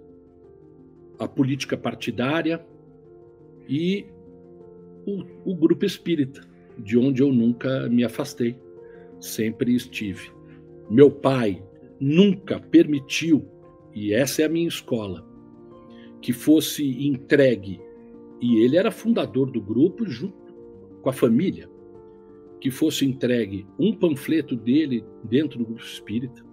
a 1.18 1.28
política 1.28 1.78
partidária 1.78 2.66
e 3.68 4.06
o, 5.06 5.52
o 5.52 5.56
grupo 5.56 5.86
espírita, 5.86 6.42
de 6.78 6.98
onde 6.98 7.22
eu 7.22 7.32
nunca 7.32 7.88
me 7.90 8.04
afastei, 8.04 8.56
sempre 9.20 9.76
estive. 9.76 10.32
Meu 10.90 11.12
pai 11.12 11.64
nunca 12.00 12.60
permitiu, 12.60 13.46
e 13.94 14.14
essa 14.14 14.42
é 14.42 14.46
a 14.46 14.50
minha 14.50 14.68
escola, 14.68 15.28
que 16.22 16.34
fosse 16.34 17.08
entregue 17.08 17.82
e 18.42 18.60
ele 18.60 18.78
era 18.78 18.92
fundador 18.92 19.52
do 19.52 19.62
grupo 19.62 20.06
junto 20.06 20.54
com 21.02 21.10
a 21.10 21.14
família, 21.14 21.70
que 22.60 22.70
fosse 22.70 23.06
entregue 23.06 23.66
um 23.78 23.94
panfleto 23.94 24.56
dele 24.56 25.04
dentro 25.24 25.60
do 25.60 25.66
grupo 25.66 25.82
espírita, 25.82 26.44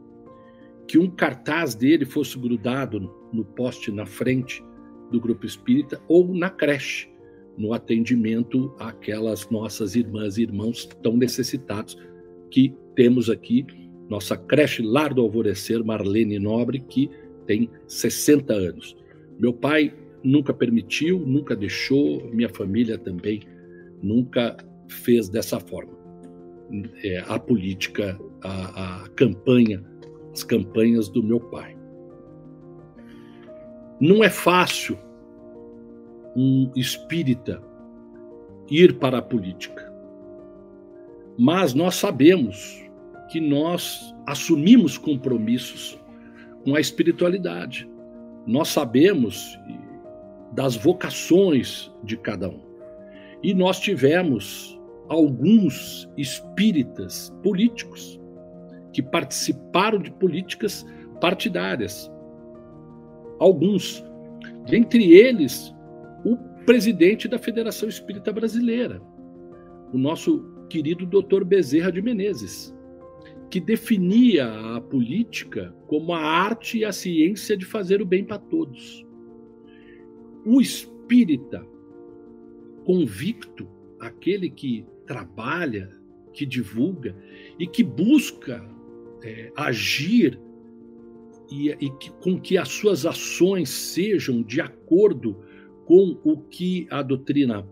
que 0.87 0.99
um 0.99 1.11
cartaz 1.11 1.75
dele 1.75 2.05
fosse 2.05 2.39
grudado 2.39 3.13
no 3.33 3.45
poste 3.45 3.91
na 3.91 4.07
frente 4.07 4.63
do 5.11 5.21
grupo 5.21 5.47
espírita 5.47 6.01
ou 6.09 6.33
na 6.35 6.51
creche, 6.51 7.09
no 7.57 7.73
atendimento 7.73 8.75
àquelas 8.79 9.49
nossas 9.51 9.97
irmãs 9.97 10.37
e 10.37 10.43
irmãos 10.43 10.87
tão 11.03 11.17
necessitados 11.17 11.97
que 12.51 12.75
temos 12.95 13.29
aqui, 13.29 13.67
nossa 14.09 14.37
creche 14.37 14.83
Lar 14.83 15.13
do 15.13 15.23
Alvorecer, 15.23 15.85
Marlene 15.85 16.39
Nobre, 16.39 16.81
que 16.81 17.11
tem 17.47 17.69
60 17.87 18.53
anos. 18.53 18.97
Meu 19.39 19.53
pai 19.53 19.93
nunca 20.27 20.53
permitiu, 20.53 21.21
nunca 21.21 21.55
deixou, 21.57 22.29
minha 22.33 22.49
família 22.49 22.99
também 22.99 23.41
nunca 24.03 24.57
fez 24.89 25.29
dessa 25.29 25.59
forma. 25.61 25.97
É, 27.05 27.25
a 27.29 27.39
política, 27.39 28.19
a, 28.43 29.05
a 29.05 29.09
campanha 29.11 29.85
as 30.37 30.45
campanhas 30.45 31.09
do 31.09 31.23
meu 31.23 31.41
pai. 31.41 31.75
Não 33.99 34.23
é 34.23 34.29
fácil 34.29 34.99
um 36.37 36.71
espírita 36.77 37.63
ir 38.71 38.99
para 38.99 39.19
a 39.19 39.23
política. 39.23 39.91
Mas 41.39 41.73
nós 41.73 41.95
sabemos 41.95 42.85
que 43.31 43.41
nós 43.41 44.15
assumimos 44.27 44.99
compromissos 44.99 45.99
com 46.65 46.75
a 46.75 46.81
espiritualidade. 46.81 47.91
Nós 48.47 48.69
sabemos 48.69 49.59
das 50.53 50.77
vocações 50.77 51.93
de 52.03 52.17
cada 52.17 52.49
um. 52.49 52.61
E 53.43 53.55
nós 53.55 53.79
tivemos 53.81 54.79
alguns 55.09 56.09
espíritas 56.17 57.33
políticos 57.43 58.21
que 58.93 59.03
participaram 59.03 59.99
de 59.99 60.11
políticas 60.11 60.85
partidárias. 61.21 62.11
Alguns, 63.39 64.05
dentre 64.67 65.13
eles, 65.13 65.75
o 66.25 66.37
presidente 66.65 67.29
da 67.29 67.39
Federação 67.39 67.89
Espírita 67.89 68.33
Brasileira, 68.33 69.01
o 69.93 69.99
nosso 69.99 70.45
querido 70.69 71.07
Dr. 71.07 71.45
Bezerra 71.45 71.93
de 71.93 72.03
Menezes, 72.03 72.75
que 73.51 73.61
definia 73.61 74.49
a 74.75 74.81
política 74.81 75.73
como 75.87 76.13
a 76.13 76.21
arte 76.21 76.79
e 76.79 76.85
a 76.85 76.93
ciência 76.93 77.57
de 77.57 77.65
fazer 77.65 78.03
o 78.03 78.07
bem 78.07 78.25
para 78.25 78.39
todos. 78.39 79.06
O 80.47 80.61
espírita 80.61 81.67
convicto, 82.85 83.69
aquele 83.99 84.49
que 84.49 84.87
trabalha, 85.05 85.91
que 86.33 86.47
divulga 86.47 87.17
e 87.59 87.67
que 87.67 87.83
busca 87.83 88.65
é, 89.25 89.51
agir 89.57 90.39
e, 91.51 91.71
e 91.71 91.91
que, 91.99 92.13
com 92.23 92.41
que 92.41 92.57
as 92.57 92.69
suas 92.69 93.05
ações 93.05 93.69
sejam 93.71 94.41
de 94.41 94.61
acordo 94.61 95.37
com 95.85 96.17
o 96.23 96.39
que 96.39 96.87
a 96.91 97.03
doutrina 97.03 97.67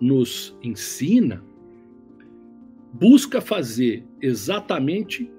nos 0.00 0.56
ensina, 0.62 1.42
busca 2.92 3.40
fazer 3.40 4.04
exatamente 4.20 5.30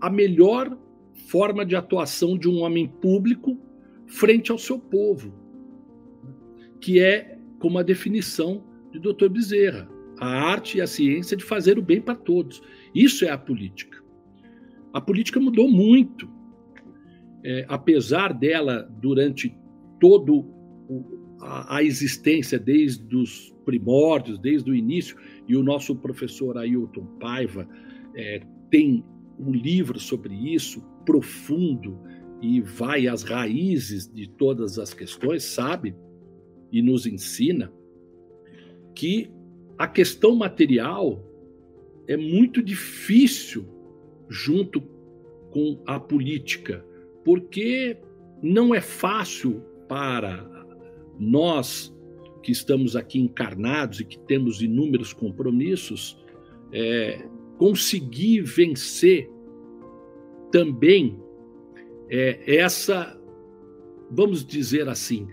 a 0.00 0.10
melhor 0.10 0.76
forma 1.26 1.64
de 1.64 1.76
atuação 1.76 2.36
de 2.36 2.48
um 2.48 2.60
homem 2.60 2.86
público 2.86 3.58
frente 4.06 4.50
ao 4.50 4.58
seu 4.58 4.78
povo, 4.78 5.32
que 6.80 7.00
é 7.00 7.38
como 7.58 7.78
a 7.78 7.82
definição 7.82 8.64
de 8.92 8.98
Dr. 8.98 9.28
Bezerra, 9.28 9.88
a 10.18 10.26
arte 10.26 10.78
e 10.78 10.80
a 10.80 10.86
ciência 10.86 11.36
de 11.36 11.44
fazer 11.44 11.78
o 11.78 11.82
bem 11.82 12.00
para 12.00 12.14
todos. 12.14 12.62
Isso 12.94 13.24
é 13.24 13.30
a 13.30 13.38
política. 13.38 14.02
A 14.92 15.00
política 15.00 15.38
mudou 15.38 15.68
muito, 15.68 16.28
é, 17.44 17.64
apesar 17.68 18.32
dela 18.32 18.82
durante 19.00 19.56
todo 20.00 20.46
a, 21.40 21.76
a 21.76 21.82
existência 21.82 22.58
desde 22.58 23.14
os 23.16 23.54
primórdios, 23.64 24.38
desde 24.38 24.70
o 24.70 24.74
início, 24.74 25.16
e 25.46 25.56
o 25.56 25.62
nosso 25.62 25.94
professor 25.94 26.56
Ailton 26.56 27.04
Paiva 27.20 27.68
é, 28.14 28.42
tem 28.70 29.04
um 29.38 29.52
livro 29.52 30.00
sobre 30.00 30.34
isso, 30.34 30.82
profundo, 31.04 31.98
e 32.40 32.60
vai 32.60 33.06
às 33.06 33.22
raízes 33.22 34.12
de 34.12 34.28
todas 34.28 34.78
as 34.78 34.94
questões, 34.94 35.44
sabe? 35.44 35.94
E 36.70 36.82
nos 36.82 37.06
ensina 37.06 37.72
que 38.94 39.30
a 39.78 39.86
questão 39.86 40.34
material 40.34 41.24
é 42.06 42.16
muito 42.16 42.62
difícil 42.62 43.64
junto 44.28 44.80
com 45.50 45.80
a 45.86 45.98
política, 45.98 46.84
porque 47.24 47.96
não 48.42 48.74
é 48.74 48.80
fácil 48.80 49.62
para 49.88 50.66
nós 51.18 51.94
que 52.42 52.52
estamos 52.52 52.96
aqui 52.96 53.18
encarnados 53.18 54.00
e 54.00 54.04
que 54.04 54.18
temos 54.18 54.62
inúmeros 54.62 55.12
compromissos, 55.12 56.18
é, 56.72 57.26
conseguir 57.56 58.42
vencer 58.42 59.30
também 60.50 61.20
é, 62.08 62.56
essa, 62.56 63.20
vamos 64.10 64.44
dizer 64.44 64.88
assim, 64.88 65.28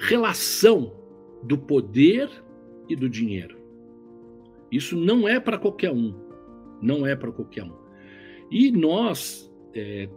relação 0.00 0.92
do 1.42 1.58
poder 1.58 2.28
e 2.88 2.96
do 2.96 3.08
dinheiro. 3.08 3.58
Isso 4.72 4.96
não 4.96 5.28
é 5.28 5.38
para 5.38 5.58
qualquer 5.58 5.92
um, 5.92 6.14
não 6.80 7.06
é 7.06 7.14
para 7.14 7.30
qualquer 7.30 7.64
um. 7.64 7.76
E 8.50 8.72
nós, 8.72 9.52
é, 9.74 10.08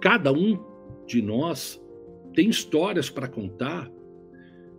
cada 0.00 0.32
um 0.32 0.58
de 1.06 1.20
nós, 1.20 1.82
tem 2.34 2.48
histórias 2.48 3.10
para 3.10 3.28
contar 3.28 3.90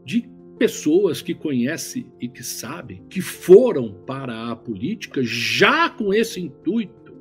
de 0.04 0.30
pessoas 0.58 1.22
que 1.22 1.36
conhecem 1.36 2.12
e 2.20 2.28
que 2.28 2.43
sabem 2.43 3.06
que 3.10 3.22
foram 3.22 3.93
para 4.06 4.52
a 4.52 4.56
política 4.56 5.22
já 5.24 5.89
com 5.89 6.13
esse 6.13 6.39
intuito 6.39 7.15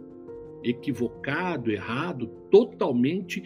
equivocado, 0.65 1.71
errado, 1.71 2.29
totalmente 2.51 3.43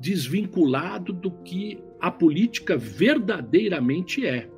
desvinculado 0.00 1.12
do 1.12 1.30
que 1.30 1.78
a 2.00 2.10
política 2.10 2.76
verdadeiramente 2.76 4.26
é, 4.26 4.48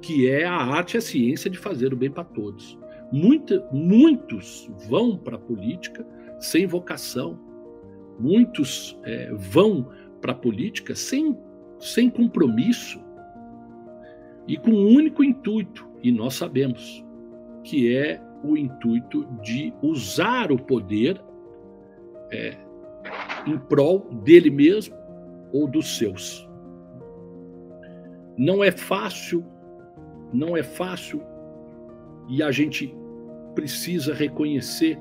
que 0.00 0.28
é 0.28 0.44
a 0.44 0.56
arte 0.56 0.94
e 0.94 0.98
a 0.98 1.00
ciência 1.00 1.50
de 1.50 1.58
fazer 1.58 1.92
o 1.92 1.96
bem 1.96 2.10
para 2.10 2.24
todos. 2.24 2.78
Muitos 3.12 4.70
vão 4.88 5.16
para 5.16 5.36
a 5.36 5.38
política 5.38 6.06
sem 6.40 6.66
vocação, 6.66 7.38
muitos 8.18 8.98
é, 9.04 9.32
vão 9.32 9.88
para 10.20 10.32
a 10.32 10.34
política 10.34 10.94
sem 10.94 11.36
sem 11.78 12.08
compromisso 12.08 12.98
e 14.46 14.56
com 14.56 14.70
um 14.70 14.94
único 14.94 15.24
intuito, 15.24 15.86
e 16.02 16.12
nós 16.12 16.34
sabemos 16.34 17.04
que 17.64 17.94
é 17.94 18.20
o 18.44 18.56
intuito 18.56 19.26
de 19.42 19.74
usar 19.82 20.52
o 20.52 20.58
poder 20.58 21.20
é, 22.30 22.56
em 23.46 23.58
prol 23.58 24.08
dele 24.22 24.50
mesmo 24.50 24.96
ou 25.52 25.68
dos 25.68 25.96
seus. 25.96 26.48
Não 28.36 28.62
é 28.62 28.70
fácil, 28.70 29.44
não 30.32 30.56
é 30.56 30.62
fácil, 30.62 31.22
e 32.28 32.42
a 32.42 32.50
gente 32.50 32.94
precisa 33.54 34.12
reconhecer 34.12 34.98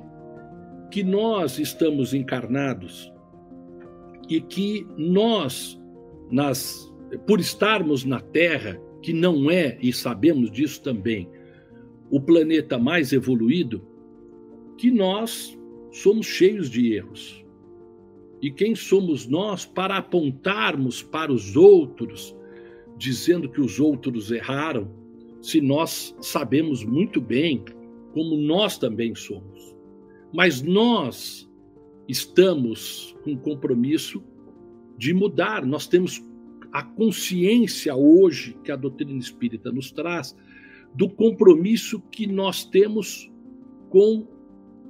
que 0.89 1.03
nós 1.03 1.59
estamos 1.59 2.13
encarnados 2.13 3.11
e 4.29 4.39
que 4.39 4.87
nós 4.97 5.79
nas, 6.31 6.91
por 7.27 7.39
estarmos 7.39 8.03
na 8.05 8.19
Terra, 8.19 8.79
que 9.01 9.13
não 9.13 9.49
é, 9.51 9.77
e 9.81 9.93
sabemos 9.93 10.51
disso 10.51 10.81
também, 10.81 11.29
o 12.09 12.19
planeta 12.19 12.77
mais 12.77 13.13
evoluído, 13.13 13.85
que 14.77 14.91
nós 14.91 15.57
somos 15.91 16.25
cheios 16.25 16.69
de 16.69 16.93
erros. 16.93 17.44
E 18.41 18.51
quem 18.51 18.75
somos 18.75 19.27
nós 19.27 19.65
para 19.65 19.97
apontarmos 19.97 21.01
para 21.01 21.31
os 21.31 21.55
outros, 21.55 22.35
dizendo 22.97 23.49
que 23.49 23.61
os 23.61 23.79
outros 23.79 24.31
erraram, 24.31 24.89
se 25.41 25.61
nós 25.61 26.15
sabemos 26.21 26.83
muito 26.83 27.21
bem 27.21 27.63
como 28.13 28.37
nós 28.37 28.77
também 28.77 29.13
somos. 29.13 29.75
Mas 30.33 30.61
nós 30.61 31.49
estamos 32.07 33.15
com 33.23 33.37
compromisso 33.37 34.23
de 34.97 35.13
mudar. 35.13 35.65
Nós 35.65 35.87
temos 35.87 36.23
a 36.71 36.83
consciência 36.83 37.95
hoje 37.95 38.57
que 38.63 38.71
a 38.71 38.75
doutrina 38.75 39.17
espírita 39.19 39.71
nos 39.71 39.91
traz 39.91 40.35
do 40.93 41.09
compromisso 41.09 42.01
que 42.11 42.25
nós 42.25 42.63
temos 42.65 43.31
com 43.89 44.27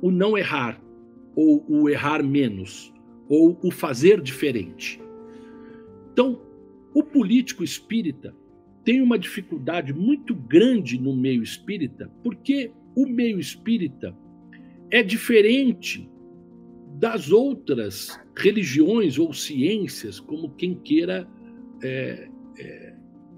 o 0.02 0.12
não 0.12 0.38
errar, 0.38 0.82
ou 1.36 1.66
o 1.68 1.90
errar 1.90 2.24
menos, 2.24 2.94
ou 3.28 3.58
o 3.64 3.72
fazer 3.72 4.22
diferente. 4.22 5.02
Então, 6.12 6.42
o 6.94 7.04
político 7.04 7.64
espírita 7.64 8.34
tem 8.84 9.02
uma 9.02 9.18
dificuldade 9.18 9.94
muito 9.94 10.36
grande 10.36 11.00
no 11.00 11.16
meio 11.16 11.42
espírita, 11.42 12.10
porque 12.24 12.72
o 12.96 13.08
meio 13.08 13.40
espírita 13.40 14.16
é 14.92 15.02
diferente 15.02 16.10
das 17.00 17.32
outras 17.32 18.18
religiões 18.38 19.18
ou 19.18 19.34
ciências, 19.34 20.20
como 20.20 20.52
quem 20.52 20.76
queira 20.76 21.28
é, 21.84 22.30
é, 22.58 22.96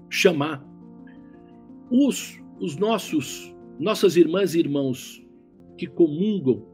chamar. 0.08 0.64
Os, 1.90 2.38
os 2.60 2.76
nossos 2.76 3.54
nossas 3.78 4.16
irmãs 4.16 4.54
e 4.54 4.58
irmãos 4.58 5.24
que 5.76 5.86
comungam 5.86 6.66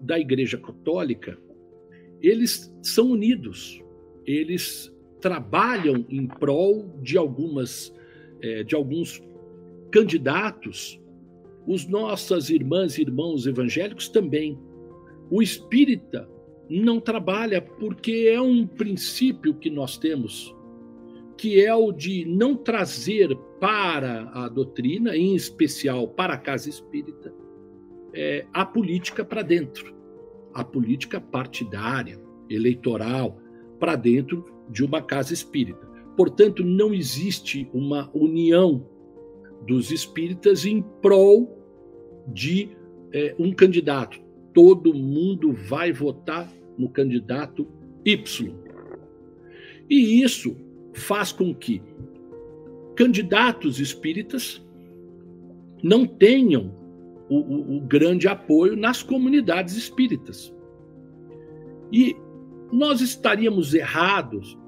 da 0.00 0.18
Igreja 0.18 0.56
Católica, 0.56 1.38
eles 2.26 2.74
são 2.82 3.10
unidos, 3.10 3.82
eles 4.24 4.92
trabalham 5.20 6.04
em 6.08 6.26
prol 6.26 6.98
de 7.02 7.16
algumas 7.16 7.94
é, 8.42 8.62
de 8.62 8.74
alguns 8.74 9.22
candidatos. 9.90 11.00
Os 11.66 11.86
nossas 11.86 12.50
irmãs 12.50 12.98
e 12.98 13.02
irmãos 13.02 13.46
evangélicos 13.46 14.08
também. 14.08 14.58
O 15.30 15.42
espírita 15.42 16.28
não 16.68 17.00
trabalha 17.00 17.60
porque 17.60 18.30
é 18.32 18.40
um 18.40 18.66
princípio 18.66 19.54
que 19.54 19.70
nós 19.70 19.96
temos, 19.96 20.54
que 21.36 21.64
é 21.64 21.74
o 21.74 21.90
de 21.90 22.24
não 22.24 22.56
trazer 22.56 23.36
para 23.60 24.30
a 24.32 24.48
doutrina, 24.48 25.16
em 25.16 25.34
especial 25.34 26.08
para 26.08 26.34
a 26.34 26.38
casa 26.38 26.68
espírita, 26.68 27.34
é, 28.12 28.46
a 28.52 28.64
política 28.64 29.24
para 29.24 29.42
dentro, 29.42 29.95
a 30.56 30.64
política 30.64 31.20
partidária, 31.20 32.18
eleitoral, 32.48 33.38
para 33.78 33.94
dentro 33.94 34.44
de 34.70 34.82
uma 34.82 35.02
casa 35.02 35.34
espírita. 35.34 35.86
Portanto, 36.16 36.64
não 36.64 36.94
existe 36.94 37.68
uma 37.74 38.10
união 38.14 38.88
dos 39.66 39.90
espíritas 39.90 40.64
em 40.64 40.82
prol 41.02 41.62
de 42.28 42.70
é, 43.12 43.34
um 43.38 43.52
candidato. 43.52 44.18
Todo 44.54 44.94
mundo 44.94 45.52
vai 45.52 45.92
votar 45.92 46.50
no 46.78 46.88
candidato 46.88 47.68
Y. 48.02 48.54
E 49.90 50.22
isso 50.22 50.56
faz 50.94 51.32
com 51.32 51.54
que 51.54 51.82
candidatos 52.96 53.78
espíritas 53.78 54.64
não 55.82 56.06
tenham 56.06 56.85
o, 57.28 57.36
o, 57.38 57.76
o 57.76 57.80
grande 57.80 58.28
apoio 58.28 58.76
nas 58.76 59.02
comunidades 59.02 59.76
espíritas. 59.76 60.54
E 61.92 62.16
nós 62.72 63.00
estaríamos 63.00 63.74
errados, 63.74 64.58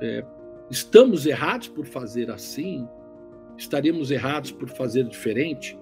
é, 0.00 0.24
estamos 0.70 1.26
errados 1.26 1.68
por 1.68 1.86
fazer 1.86 2.30
assim, 2.30 2.86
estaríamos 3.56 4.10
errados 4.10 4.52
por 4.52 4.68
fazer 4.68 5.04
diferente. 5.04 5.78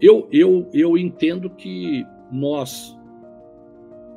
Eu, 0.00 0.28
eu, 0.30 0.68
eu 0.72 0.96
entendo 0.96 1.50
que 1.50 2.06
nós 2.30 2.96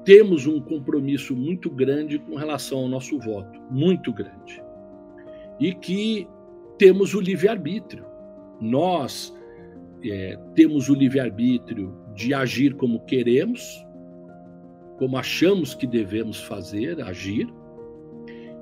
temos 0.03 0.47
um 0.47 0.59
compromisso 0.59 1.35
muito 1.35 1.69
grande 1.69 2.17
com 2.19 2.35
relação 2.35 2.79
ao 2.79 2.87
nosso 2.87 3.19
voto, 3.19 3.59
muito 3.69 4.11
grande. 4.11 4.61
E 5.59 5.73
que 5.73 6.27
temos 6.77 7.13
o 7.13 7.21
livre-arbítrio. 7.21 8.05
Nós 8.59 9.35
é, 10.03 10.37
temos 10.55 10.89
o 10.89 10.93
livre-arbítrio 10.93 11.95
de 12.15 12.33
agir 12.33 12.75
como 12.75 13.05
queremos, 13.05 13.61
como 14.97 15.17
achamos 15.17 15.73
que 15.73 15.87
devemos 15.87 16.41
fazer, 16.41 17.01
agir, 17.01 17.47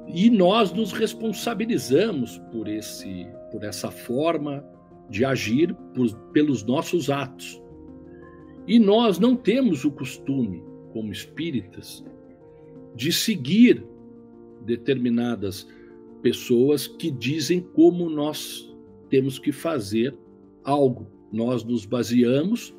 e 0.08 0.30
nós 0.30 0.74
nos 0.74 0.92
responsabilizamos 0.92 2.40
por 2.52 2.68
esse, 2.68 3.28
por 3.52 3.64
essa 3.64 3.92
forma 3.92 4.66
de 5.10 5.24
agir, 5.24 5.74
por, 5.94 6.10
pelos 6.32 6.64
nossos 6.64 7.10
atos. 7.10 7.62
E 8.68 8.80
nós 8.80 9.20
não 9.20 9.36
temos 9.36 9.86
o 9.86 9.92
costume 9.92 10.64
como 10.94 11.12
espíritas, 11.12 12.04
de 12.96 13.12
seguir 13.12 13.86
determinadas 14.66 15.68
pessoas 16.22 16.88
que 16.88 17.12
dizem 17.12 17.62
como 17.62 18.10
nós 18.10 18.76
temos 19.10 19.40
que 19.40 19.52
fazer 19.52 20.18
algo. 20.64 21.19
Nós 21.32 21.64
nos 21.64 21.86
baseamos 21.86 22.76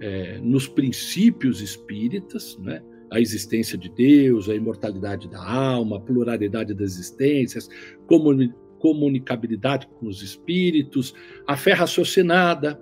é, 0.00 0.38
nos 0.38 0.68
princípios 0.68 1.60
espíritas, 1.60 2.58
né? 2.58 2.82
a 3.10 3.20
existência 3.20 3.78
de 3.78 3.88
Deus, 3.88 4.48
a 4.48 4.54
imortalidade 4.54 5.28
da 5.28 5.42
alma, 5.42 5.96
a 5.96 6.00
pluralidade 6.00 6.74
das 6.74 6.92
existências, 6.92 7.68
comuni 8.06 8.52
comunicabilidade 8.78 9.88
com 9.98 10.06
os 10.06 10.22
espíritos, 10.22 11.14
a 11.46 11.56
fé 11.56 11.72
raciocinada, 11.72 12.80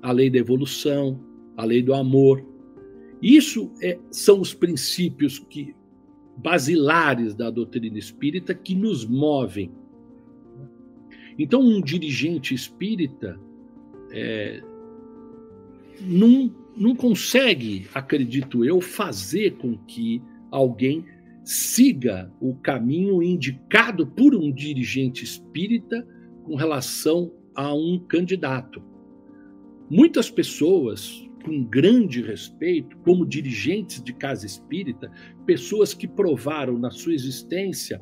a 0.00 0.12
lei 0.12 0.30
da 0.30 0.38
evolução, 0.38 1.20
a 1.56 1.64
lei 1.64 1.82
do 1.82 1.92
amor. 1.92 2.46
Isso 3.20 3.72
é, 3.82 3.98
são 4.12 4.40
os 4.40 4.54
princípios 4.54 5.40
que 5.40 5.74
basilares 6.36 7.34
da 7.34 7.50
doutrina 7.50 7.98
espírita 7.98 8.54
que 8.54 8.74
nos 8.74 9.04
movem. 9.04 9.72
Então, 11.36 11.60
um 11.60 11.80
dirigente 11.80 12.54
espírita 12.54 13.38
é, 14.14 14.62
não, 16.00 16.54
não 16.76 16.94
consegue, 16.94 17.88
acredito 17.92 18.64
eu, 18.64 18.80
fazer 18.80 19.56
com 19.56 19.76
que 19.78 20.22
alguém 20.50 21.04
siga 21.42 22.32
o 22.40 22.54
caminho 22.54 23.22
indicado 23.22 24.06
por 24.06 24.34
um 24.34 24.52
dirigente 24.52 25.24
espírita 25.24 26.06
com 26.44 26.54
relação 26.54 27.34
a 27.54 27.74
um 27.74 27.98
candidato. 27.98 28.82
Muitas 29.90 30.30
pessoas 30.30 31.28
com 31.44 31.62
grande 31.64 32.22
respeito, 32.22 32.96
como 32.98 33.26
dirigentes 33.26 34.02
de 34.02 34.14
casa 34.14 34.46
espírita, 34.46 35.10
pessoas 35.44 35.92
que 35.92 36.08
provaram 36.08 36.78
na 36.78 36.90
sua 36.90 37.12
existência 37.12 38.00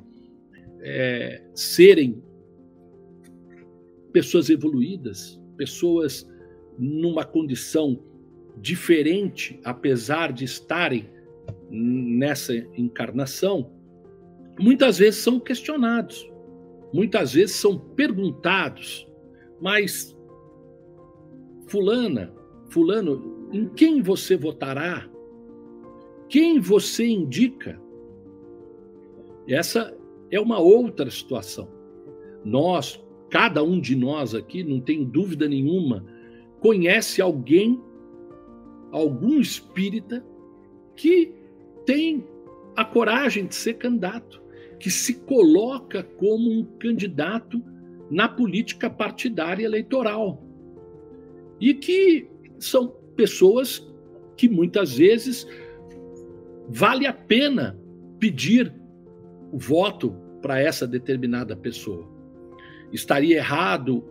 é, 0.80 1.42
serem 1.52 2.22
pessoas 4.12 4.48
evoluídas, 4.48 5.41
pessoas 5.62 6.28
numa 6.76 7.24
condição 7.24 8.02
diferente, 8.56 9.60
apesar 9.62 10.32
de 10.32 10.44
estarem 10.44 11.08
nessa 11.70 12.52
encarnação, 12.76 13.70
muitas 14.58 14.98
vezes 14.98 15.20
são 15.20 15.38
questionados, 15.38 16.28
muitas 16.92 17.34
vezes 17.34 17.54
são 17.54 17.78
perguntados, 17.78 19.08
mas 19.60 20.16
Fulana, 21.68 22.34
Fulano, 22.68 23.48
em 23.52 23.68
quem 23.68 24.02
você 24.02 24.36
votará? 24.36 25.08
Quem 26.28 26.58
você 26.58 27.06
indica? 27.06 27.80
Essa 29.48 29.96
é 30.30 30.40
uma 30.40 30.58
outra 30.58 31.08
situação. 31.10 31.68
Nós, 32.44 33.01
cada 33.32 33.64
um 33.64 33.80
de 33.80 33.96
nós 33.96 34.34
aqui, 34.34 34.62
não 34.62 34.78
tenho 34.78 35.06
dúvida 35.06 35.48
nenhuma, 35.48 36.04
conhece 36.60 37.22
alguém, 37.22 37.80
algum 38.90 39.40
espírita, 39.40 40.22
que 40.94 41.32
tem 41.86 42.26
a 42.76 42.84
coragem 42.84 43.46
de 43.46 43.54
ser 43.54 43.78
candidato, 43.78 44.42
que 44.78 44.90
se 44.90 45.14
coloca 45.20 46.02
como 46.02 46.50
um 46.50 46.62
candidato 46.78 47.64
na 48.10 48.28
política 48.28 48.90
partidária 48.90 49.64
eleitoral. 49.64 50.46
E 51.58 51.72
que 51.72 52.28
são 52.58 52.88
pessoas 53.16 53.90
que 54.36 54.46
muitas 54.46 54.98
vezes 54.98 55.48
vale 56.68 57.06
a 57.06 57.14
pena 57.14 57.80
pedir 58.18 58.74
o 59.50 59.58
voto 59.58 60.14
para 60.42 60.60
essa 60.60 60.86
determinada 60.86 61.56
pessoa. 61.56 62.11
Estaria 62.92 63.36
errado 63.36 64.04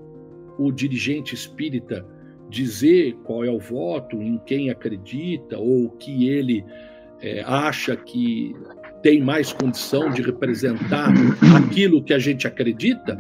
o 0.58 0.72
dirigente 0.72 1.36
espírita 1.36 2.06
dizer 2.50 3.13
qual 3.24 3.46
é 3.46 3.50
o 3.50 3.60
voto, 3.60 4.22
em 4.22 4.38
quem 4.39 4.70
acredita, 4.70 5.58
ou 5.58 5.89
que 5.91 6.28
ele 6.28 6.65
é, 7.22 7.41
acha 7.46 7.96
que 7.96 8.54
tem 9.02 9.22
mais 9.22 9.54
condição 9.54 10.12
de 10.12 10.22
representar 10.22 11.12
aquilo 11.58 12.04
que 12.04 12.13
a 12.13 12.20
gente 12.20 12.46
acredita? 12.48 13.17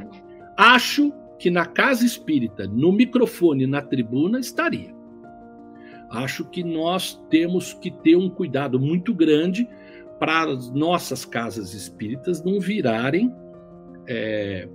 Acho 0.57 1.13
que 1.39 1.49
na 1.49 1.65
casa 1.65 2.05
espírita, 2.05 2.67
no 2.67 2.91
microfone, 2.91 3.65
na 3.65 3.81
tribuna, 3.81 4.39
estaria 4.39 5.01
acho 6.11 6.43
que 6.45 6.63
nós 6.63 7.15
temos 7.29 7.73
que 7.73 7.89
ter 7.89 8.17
um 8.17 8.29
cuidado 8.29 8.79
muito 8.79 9.13
grande 9.13 9.67
para 10.19 10.51
as 10.51 10.69
nossas 10.71 11.23
casas 11.25 11.73
espíritas 11.73 12.43
não 12.43 12.59
virarem 12.59 13.33
é, 14.07 14.67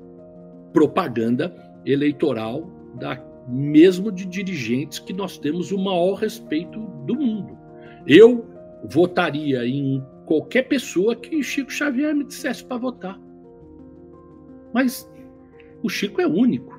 propaganda 0.77 1.57
eleitoral 1.87 2.71
da, 3.01 3.19
mesmo 3.49 4.13
de 4.13 4.27
dirigentes 4.27 4.99
que 4.99 5.15
nós 5.15 5.39
temos 5.39 5.73
o 5.73 5.79
maior 5.79 6.17
respeito 6.17 6.79
do 7.07 7.15
mundo. 7.15 7.57
Eu 8.07 8.47
votaria 8.85 9.67
em 9.67 10.05
qualquer 10.27 10.65
pessoa 10.65 11.17
que 11.17 11.43
Chico 11.43 11.73
Xavier 11.73 12.15
me 12.15 12.25
dissesse 12.25 12.63
para 12.63 12.77
votar. 12.77 13.19
Mas 14.75 15.11
o 15.83 15.89
Chico 15.89 16.21
é 16.21 16.27
único. 16.27 16.79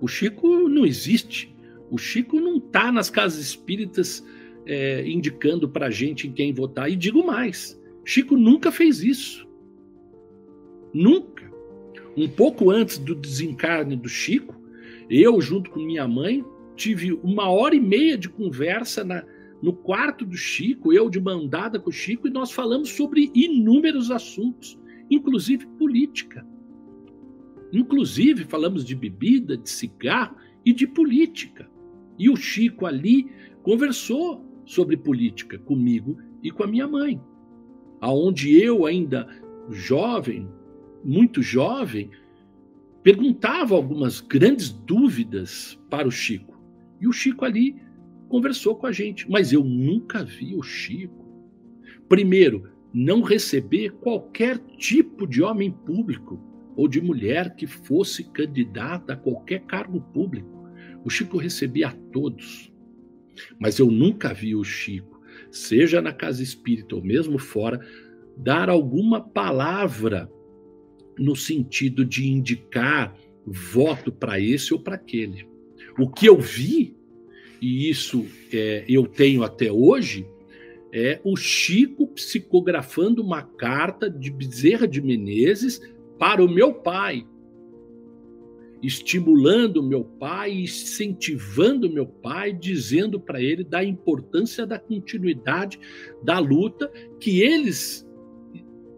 O 0.00 0.08
Chico 0.08 0.66
não 0.66 0.86
existe. 0.86 1.54
O 1.90 1.98
Chico 1.98 2.40
não 2.40 2.56
está 2.56 2.90
nas 2.90 3.10
casas 3.10 3.40
espíritas 3.40 4.24
é, 4.64 5.06
indicando 5.06 5.68
para 5.68 5.90
gente 5.90 6.26
em 6.26 6.32
quem 6.32 6.54
votar. 6.54 6.90
E 6.90 6.96
digo 6.96 7.26
mais: 7.26 7.78
Chico 8.06 8.38
nunca 8.38 8.72
fez 8.72 9.02
isso. 9.02 9.46
Nunca. 10.94 11.49
Um 12.16 12.28
pouco 12.28 12.70
antes 12.70 12.98
do 12.98 13.14
desencarne 13.14 13.96
do 13.96 14.08
Chico, 14.08 14.54
eu, 15.08 15.40
junto 15.40 15.70
com 15.70 15.80
minha 15.80 16.06
mãe, 16.06 16.44
tive 16.76 17.12
uma 17.22 17.48
hora 17.50 17.74
e 17.74 17.80
meia 17.80 18.16
de 18.16 18.28
conversa 18.28 19.04
na, 19.04 19.24
no 19.62 19.72
quarto 19.72 20.24
do 20.24 20.36
Chico, 20.36 20.92
eu 20.92 21.10
de 21.10 21.20
mandada 21.20 21.78
com 21.78 21.90
o 21.90 21.92
Chico, 21.92 22.26
e 22.26 22.30
nós 22.30 22.50
falamos 22.50 22.90
sobre 22.90 23.30
inúmeros 23.34 24.10
assuntos, 24.10 24.78
inclusive 25.10 25.66
política. 25.78 26.46
Inclusive, 27.72 28.44
falamos 28.44 28.84
de 28.84 28.94
bebida, 28.94 29.56
de 29.56 29.68
cigarro 29.68 30.36
e 30.64 30.72
de 30.72 30.86
política. 30.86 31.70
E 32.18 32.28
o 32.28 32.36
Chico 32.36 32.86
ali 32.86 33.30
conversou 33.62 34.44
sobre 34.64 34.96
política 34.96 35.58
comigo 35.58 36.18
e 36.42 36.50
com 36.50 36.62
a 36.62 36.66
minha 36.66 36.88
mãe. 36.88 37.20
Aonde 38.00 38.56
eu 38.60 38.86
ainda 38.86 39.28
jovem, 39.68 40.48
muito 41.04 41.42
jovem, 41.42 42.10
perguntava 43.02 43.74
algumas 43.74 44.20
grandes 44.20 44.70
dúvidas 44.70 45.78
para 45.88 46.06
o 46.06 46.10
Chico. 46.10 46.60
E 47.00 47.06
o 47.06 47.12
Chico 47.12 47.44
ali 47.44 47.76
conversou 48.28 48.76
com 48.76 48.86
a 48.86 48.92
gente, 48.92 49.28
mas 49.30 49.52
eu 49.52 49.64
nunca 49.64 50.24
vi 50.24 50.54
o 50.54 50.62
Chico. 50.62 51.28
Primeiro, 52.08 52.68
não 52.92 53.22
receber 53.22 53.90
qualquer 54.00 54.58
tipo 54.76 55.26
de 55.26 55.42
homem 55.42 55.70
público 55.70 56.40
ou 56.76 56.88
de 56.88 57.00
mulher 57.00 57.54
que 57.54 57.66
fosse 57.66 58.24
candidata 58.24 59.12
a 59.12 59.16
qualquer 59.16 59.60
cargo 59.60 60.00
público. 60.00 60.68
O 61.04 61.10
Chico 61.10 61.38
recebia 61.38 61.88
a 61.88 61.92
todos. 62.12 62.72
Mas 63.58 63.78
eu 63.78 63.90
nunca 63.90 64.34
vi 64.34 64.54
o 64.54 64.64
Chico, 64.64 65.20
seja 65.50 66.02
na 66.02 66.12
casa 66.12 66.42
espírita 66.42 66.96
ou 66.96 67.02
mesmo 67.02 67.38
fora, 67.38 67.80
dar 68.36 68.68
alguma 68.68 69.20
palavra 69.20 70.30
no 71.20 71.36
sentido 71.36 72.02
de 72.02 72.26
indicar 72.26 73.14
voto 73.46 74.10
para 74.10 74.40
esse 74.40 74.72
ou 74.72 74.80
para 74.80 74.94
aquele. 74.94 75.46
O 75.98 76.08
que 76.08 76.26
eu 76.26 76.38
vi, 76.38 76.96
e 77.60 77.90
isso 77.90 78.24
é, 78.50 78.84
eu 78.88 79.06
tenho 79.06 79.42
até 79.42 79.70
hoje, 79.70 80.26
é 80.92 81.20
o 81.22 81.36
Chico 81.36 82.06
psicografando 82.08 83.22
uma 83.22 83.42
carta 83.42 84.08
de 84.08 84.30
Bezerra 84.30 84.88
de 84.88 85.00
Menezes 85.02 85.80
para 86.18 86.42
o 86.42 86.48
meu 86.48 86.72
pai, 86.72 87.26
estimulando 88.82 89.82
meu 89.82 90.02
pai, 90.04 90.52
incentivando 90.52 91.92
meu 91.92 92.06
pai, 92.06 92.52
dizendo 92.52 93.20
para 93.20 93.42
ele 93.42 93.62
da 93.62 93.84
importância 93.84 94.66
da 94.66 94.78
continuidade 94.78 95.78
da 96.22 96.38
luta 96.38 96.90
que 97.20 97.42
eles, 97.42 98.08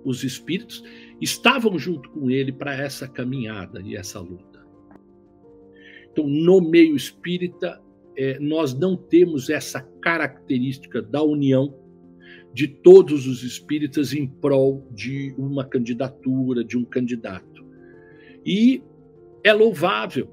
os 0.05 0.23
espíritos, 0.23 0.83
estavam 1.23 1.79
junto 1.79 2.11
com 2.11 2.31
ele 2.31 2.53
para 2.53 2.75
essa 2.75 3.07
caminhada 3.07 3.81
e 3.81 3.97
essa 3.97 4.21
luta. 4.21 4.61
Então, 6.11 6.27
no 6.27 6.61
meio 6.61 6.97
espírita, 6.97 7.81
é, 8.17 8.39
nós 8.41 8.75
não 8.75 8.97
temos 8.97 9.49
essa 9.49 9.81
característica 9.81 11.01
da 11.01 11.23
união 11.23 11.79
de 12.53 12.69
todos 12.69 13.27
os 13.27 13.43
espíritas 13.43 14.13
em 14.13 14.27
prol 14.27 14.87
de 14.91 15.35
uma 15.39 15.65
candidatura, 15.65 16.63
de 16.63 16.77
um 16.77 16.85
candidato. 16.85 17.65
E 18.45 18.83
é 19.43 19.53
louvável, 19.53 20.27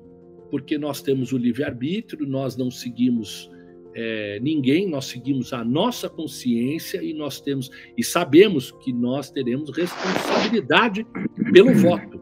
porque 0.49 0.78
nós 0.78 1.02
temos 1.02 1.32
o 1.32 1.38
livre-arbítrio, 1.38 2.28
nós 2.28 2.58
não 2.58 2.69
seguimos 2.69 3.49
é, 3.95 4.39
ninguém, 4.41 4.88
nós 4.88 5.06
seguimos 5.06 5.52
a 5.52 5.63
nossa 5.63 6.10
consciência 6.10 7.02
e 7.04 7.13
nós 7.13 7.41
temos 7.41 7.69
e 7.97 8.04
sabemos 8.04 8.71
que 8.71 8.93
nós 8.93 9.32
teremos 9.32 9.75
responsabilidade 9.75 11.06
pelo 11.52 11.73
voto. 11.80 12.21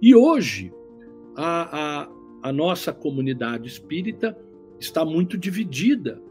E 0.00 0.14
hoje 0.14 0.72
a, 1.36 2.02
a, 2.02 2.48
a 2.48 2.52
nossa 2.52 2.92
comunidade 2.92 3.68
espírita 3.68 4.36
está 4.80 5.04
muito 5.04 5.36
dividida, 5.36 6.22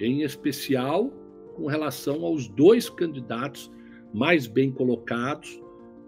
em 0.00 0.22
especial 0.22 1.10
com 1.54 1.66
relação 1.66 2.24
aos 2.24 2.48
dois 2.48 2.90
candidatos 2.90 3.70
mais 4.12 4.46
bem 4.46 4.70
colocados 4.70 5.60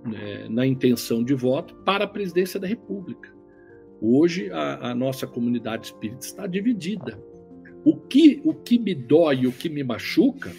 né, 0.05 0.47
na 0.49 0.67
intenção 0.67 1.25
de 1.25 1.35
voto 1.35 1.75
para 1.85 2.05
a 2.05 2.09
presidência 2.09 2.61
da 2.61 2.67
República. 2.67 3.35
Hoje 4.01 4.51
a, 4.51 4.91
a 4.91 4.95
nossa 4.95 5.27
comunidade 5.27 5.87
espírita 5.87 6.25
está 6.25 6.47
dividida. 6.47 7.21
O 7.85 7.97
que, 7.97 8.41
o 8.45 8.53
que 8.53 8.79
me 8.79 8.95
dói, 8.95 9.47
o 9.47 9.53
que 9.53 9.69
me 9.69 9.83
machuca 9.83 10.53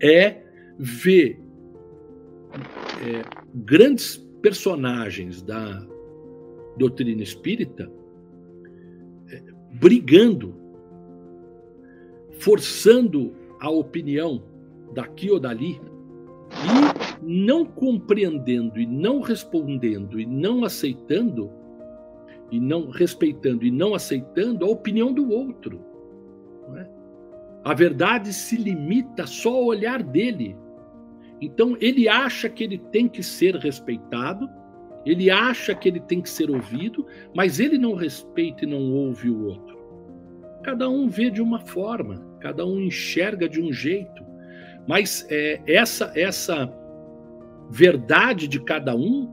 é 0.00 0.42
ver 0.78 1.40
é, 3.02 3.22
grandes 3.54 4.16
personagens 4.40 5.42
da 5.42 5.86
doutrina 6.76 7.22
espírita 7.22 7.90
é, 9.30 9.42
brigando, 9.74 10.54
forçando 12.38 13.34
a 13.60 13.70
opinião 13.70 14.42
daqui 14.94 15.30
ou 15.30 15.40
dali 15.40 15.80
e 16.52 17.24
não 17.26 17.64
compreendendo 17.64 18.78
e 18.78 18.86
não 18.86 19.20
respondendo 19.20 20.20
e 20.20 20.26
não 20.26 20.64
aceitando 20.64 21.50
e 22.50 22.60
não 22.60 22.90
respeitando 22.90 23.64
e 23.64 23.70
não 23.70 23.94
aceitando 23.94 24.64
a 24.64 24.68
opinião 24.68 25.12
do 25.12 25.30
outro. 25.30 25.93
É? 26.76 26.86
A 27.64 27.74
verdade 27.74 28.32
se 28.32 28.56
limita 28.56 29.26
só 29.26 29.54
ao 29.54 29.64
olhar 29.64 30.02
dele. 30.02 30.56
Então 31.40 31.76
ele 31.80 32.08
acha 32.08 32.48
que 32.48 32.62
ele 32.62 32.78
tem 32.78 33.08
que 33.08 33.22
ser 33.22 33.56
respeitado, 33.56 34.48
ele 35.04 35.30
acha 35.30 35.74
que 35.74 35.88
ele 35.88 36.00
tem 36.00 36.20
que 36.20 36.30
ser 36.30 36.50
ouvido, 36.50 37.06
mas 37.34 37.60
ele 37.60 37.76
não 37.76 37.94
respeita 37.94 38.64
e 38.64 38.68
não 38.68 38.92
ouve 38.92 39.30
o 39.30 39.46
outro. 39.46 39.78
Cada 40.62 40.88
um 40.88 41.08
vê 41.08 41.30
de 41.30 41.42
uma 41.42 41.60
forma, 41.60 42.24
cada 42.40 42.64
um 42.64 42.80
enxerga 42.80 43.48
de 43.48 43.60
um 43.60 43.72
jeito, 43.72 44.24
mas 44.86 45.26
é, 45.30 45.60
essa 45.66 46.12
essa 46.14 46.72
verdade 47.70 48.46
de 48.46 48.60
cada 48.60 48.94
um 48.94 49.28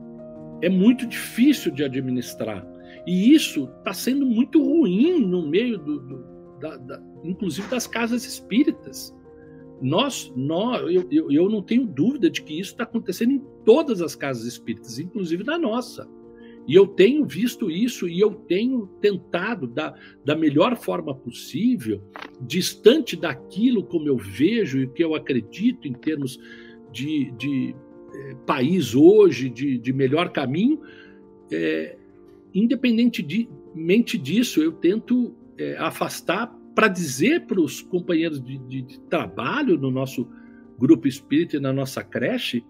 é 0.62 0.68
muito 0.68 1.06
difícil 1.06 1.72
de 1.72 1.84
administrar. 1.84 2.66
E 3.06 3.34
isso 3.34 3.70
está 3.78 3.92
sendo 3.92 4.24
muito 4.24 4.62
ruim 4.62 5.20
no 5.20 5.46
meio 5.46 5.78
do, 5.78 5.98
do 6.00 6.32
da, 6.60 6.76
da, 6.76 7.02
inclusive 7.22 7.68
das 7.68 7.86
casas 7.86 8.24
espíritas. 8.24 9.14
Nós, 9.80 10.32
nós 10.36 10.82
eu, 10.82 11.08
eu, 11.10 11.30
eu 11.30 11.50
não 11.50 11.62
tenho 11.62 11.86
dúvida 11.86 12.30
de 12.30 12.42
que 12.42 12.58
isso 12.58 12.72
está 12.72 12.84
acontecendo 12.84 13.32
em 13.32 13.42
todas 13.64 14.00
as 14.00 14.14
casas 14.14 14.46
espíritas, 14.46 14.98
inclusive 14.98 15.42
na 15.44 15.58
nossa. 15.58 16.08
E 16.66 16.76
eu 16.76 16.86
tenho 16.86 17.26
visto 17.26 17.68
isso 17.68 18.08
e 18.08 18.20
eu 18.20 18.30
tenho 18.30 18.86
tentado, 19.00 19.66
da, 19.66 19.94
da 20.24 20.36
melhor 20.36 20.76
forma 20.76 21.12
possível, 21.12 22.00
distante 22.40 23.16
daquilo 23.16 23.82
como 23.82 24.06
eu 24.06 24.16
vejo 24.16 24.80
e 24.80 24.86
que 24.86 25.02
eu 25.02 25.14
acredito 25.16 25.88
em 25.88 25.92
termos 25.92 26.38
de, 26.92 27.32
de 27.32 27.74
eh, 28.14 28.36
país 28.46 28.94
hoje, 28.94 29.48
de, 29.48 29.76
de 29.76 29.92
melhor 29.92 30.30
caminho, 30.30 30.80
é, 31.50 31.96
independentemente 32.54 34.16
disso, 34.16 34.62
eu 34.62 34.72
tento 34.72 35.34
é, 35.58 35.76
afastar 35.78 36.56
para 36.74 36.88
dizer 36.88 37.46
para 37.46 37.60
os 37.60 37.80
companheiros 37.80 38.42
de, 38.42 38.58
de, 38.58 38.82
de, 38.82 39.00
trabalho 39.02 39.78
no 39.78 39.90
nosso 39.90 40.28
grupo 40.78 41.06
espírita 41.06 41.56
e 41.56 41.60
na 41.60 41.72
nossa 41.72 42.02
creche 42.02 42.64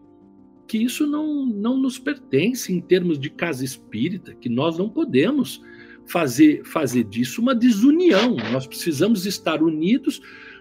que 0.67 0.79
isso 0.79 1.07
não, 1.07 1.47
não 1.47 1.77
nos 1.77 1.99
pertence 1.99 2.73
em 2.73 2.81
termos 2.81 3.19
de 3.19 3.31
casa 3.31 3.65
espírita, 3.65 4.35
que 4.35 4.49
nós 4.49 4.79
não 4.79 4.88
podemos 4.88 5.61
fazer, 6.07 6.65
fazer 6.65 7.05
disso 7.05 7.41
uma 7.41 7.55
desunião. 7.55 8.37
Nós 8.53 8.67
precisamos 8.67 9.27
estar 9.27 9.62
unidos 9.62 10.21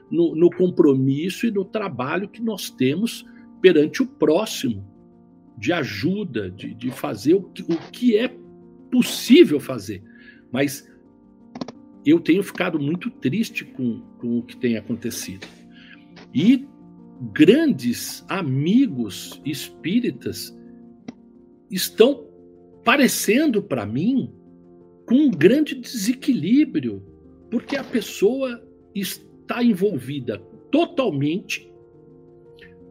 no, 0.10 0.36
no 0.36 0.50
compromisso 0.50 1.48
e 1.48 1.52
no 1.52 1.64
trabalho 1.64 2.30
que 2.30 2.42
nós 2.42 2.70
temos 2.70 3.26
perante 3.62 4.04
o 4.04 4.08
próximo, 4.08 4.86
de 5.58 5.72
ajuda, 5.72 6.50
de, 6.50 6.74
de 6.74 6.90
fazer 6.90 7.36
o 7.36 7.44
que, 7.44 7.62
o 7.62 7.78
que 7.92 8.18
é 8.18 8.36
possível 8.92 9.60
fazer. 9.60 10.04
Mas 10.52 10.91
eu 12.06 12.20
tenho 12.20 12.44
ficado 12.44 12.80
muito 12.80 13.10
triste 13.10 13.64
com, 13.66 14.02
com 14.20 14.40
o 14.40 14.44
que 14.44 14.58
tem 14.58 14.78
acontecido. 14.78 15.46
E 16.34 16.68
grandes 17.34 18.26
amigos 18.28 19.40
espíritas 19.46 20.58
estão 21.70 22.28
parecendo 22.84 23.62
para 23.62 23.86
mim 23.86 24.34
com 25.06 25.16
um 25.16 25.32
grande 25.32 25.76
desequilíbrio, 25.76 27.04
porque 27.52 27.76
a 27.76 27.84
pessoa 27.84 28.64
está 28.96 29.64
envolvida 29.64 30.40
totalmente 30.72 31.72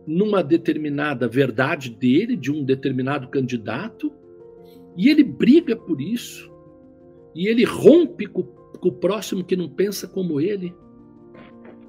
numa 0.06 0.42
determinada 0.42 1.28
verdade 1.28 1.90
dele, 1.90 2.36
de 2.36 2.50
um 2.50 2.64
determinado 2.64 3.28
candidato, 3.28 4.12
e 4.96 5.08
ele 5.08 5.22
briga 5.22 5.76
por 5.76 6.00
isso, 6.00 6.50
e 7.34 7.46
ele 7.46 7.64
rompe 7.64 8.26
com 8.26 8.59
com 8.80 8.88
o 8.88 8.92
próximo 8.92 9.44
que 9.44 9.56
não 9.56 9.68
pensa 9.68 10.08
como 10.08 10.40
ele. 10.40 10.74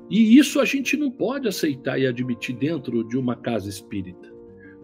E 0.09 0.37
isso 0.37 0.59
a 0.59 0.65
gente 0.65 0.97
não 0.97 1.09
pode 1.09 1.47
aceitar 1.47 1.97
e 1.97 2.05
admitir 2.05 2.55
dentro 2.55 3.03
de 3.03 3.17
uma 3.17 3.35
casa 3.35 3.69
espírita. 3.69 4.29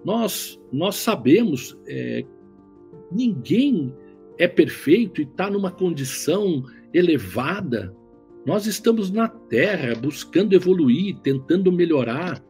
Nós, 0.05 0.57
nós 0.71 0.95
sabemos, 0.95 1.77
é, 1.85 2.23
ninguém 3.11 3.93
é 4.37 4.47
perfeito 4.47 5.19
e 5.19 5.25
está 5.25 5.49
numa 5.49 5.69
condição 5.69 6.63
elevada. 6.93 7.93
Nós 8.45 8.65
estamos 8.65 9.11
na 9.11 9.27
Terra 9.27 9.95
buscando 9.95 10.53
evoluir, 10.53 11.17
tentando 11.17 11.71
melhorar. 11.71 12.41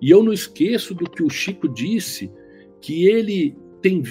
E 0.00 0.10
eu 0.10 0.22
não 0.22 0.32
esqueço 0.32 0.94
do 0.94 1.10
que 1.10 1.22
o 1.24 1.30
Chico 1.30 1.68
disse, 1.68 2.30
que 2.80 3.06
ele 3.06 3.56
tem 3.80 4.02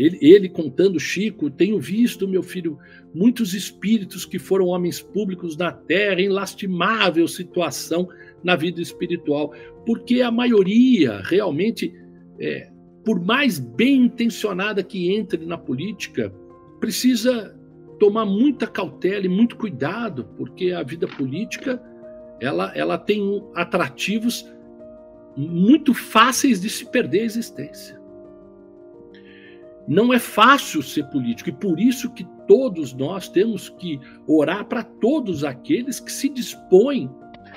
ele, 0.00 0.18
ele 0.22 0.48
contando, 0.48 0.98
Chico, 0.98 1.50
tenho 1.50 1.78
visto, 1.78 2.26
meu 2.26 2.42
filho, 2.42 2.78
muitos 3.14 3.52
espíritos 3.52 4.24
que 4.24 4.38
foram 4.38 4.68
homens 4.68 5.02
públicos 5.02 5.58
na 5.58 5.70
Terra, 5.70 6.22
em 6.22 6.30
lastimável 6.30 7.28
situação 7.28 8.08
na 8.42 8.56
vida 8.56 8.80
espiritual, 8.80 9.52
porque 9.84 10.22
a 10.22 10.30
maioria 10.30 11.20
realmente, 11.22 11.92
é, 12.40 12.70
por 13.04 13.22
mais 13.22 13.58
bem 13.58 14.06
intencionada 14.06 14.82
que 14.82 15.12
entre 15.12 15.44
na 15.44 15.58
política, 15.58 16.32
precisa 16.80 17.54
tomar 17.98 18.24
muita 18.24 18.66
cautela 18.66 19.26
e 19.26 19.28
muito 19.28 19.54
cuidado, 19.54 20.24
porque 20.38 20.72
a 20.72 20.82
vida 20.82 21.06
política 21.06 21.78
ela, 22.40 22.72
ela 22.74 22.96
tem 22.96 23.20
atrativos 23.54 24.50
muito 25.36 25.92
fáceis 25.92 26.58
de 26.58 26.70
se 26.70 26.90
perder 26.90 27.20
a 27.20 27.24
existência. 27.24 27.99
Não 29.88 30.12
é 30.12 30.18
fácil 30.18 30.82
ser 30.82 31.04
político 31.10 31.48
e 31.50 31.52
por 31.52 31.80
isso 31.80 32.10
que 32.12 32.24
todos 32.46 32.92
nós 32.92 33.28
temos 33.28 33.68
que 33.68 33.98
orar 34.26 34.64
para 34.66 34.82
todos 34.82 35.44
aqueles 35.44 35.98
que 35.98 36.12
se 36.12 36.28
dispõem, 36.28 37.10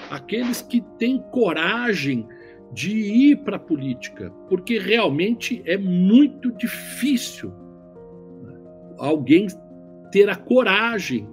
aqueles 0.10 0.62
que 0.62 0.82
têm 0.98 1.20
coragem 1.32 2.28
de 2.74 2.92
ir 2.92 3.38
para 3.44 3.58
a 3.58 3.60
política, 3.60 4.32
porque 4.50 4.80
realmente 4.80 5.62
é 5.66 5.78
muito 5.78 6.52
difícil 6.54 7.52
né, 8.42 8.54
alguém 8.98 9.48
ter 10.12 10.30
a 10.30 10.36
coragem, 10.36 11.28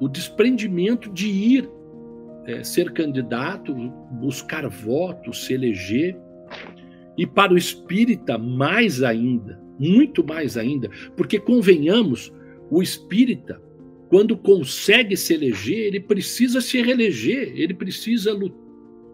o 0.00 0.08
desprendimento 0.08 1.12
de 1.12 1.28
ir 1.28 1.68
é, 2.48 2.64
ser 2.64 2.92
candidato, 2.92 3.74
buscar 4.12 4.66
votos, 4.68 5.44
se 5.44 5.52
eleger. 5.52 6.18
E 7.16 7.26
para 7.26 7.52
o 7.52 7.58
espírita, 7.58 8.38
mais 8.38 9.02
ainda, 9.02 9.60
muito 9.78 10.26
mais 10.26 10.56
ainda, 10.56 10.90
porque 11.16 11.38
convenhamos, 11.38 12.32
o 12.70 12.82
espírita, 12.82 13.62
quando 14.08 14.36
consegue 14.36 15.16
se 15.16 15.34
eleger, 15.34 15.86
ele 15.86 16.00
precisa 16.00 16.60
se 16.60 16.80
reeleger, 16.82 17.52
ele 17.54 17.74
precisa 17.74 18.36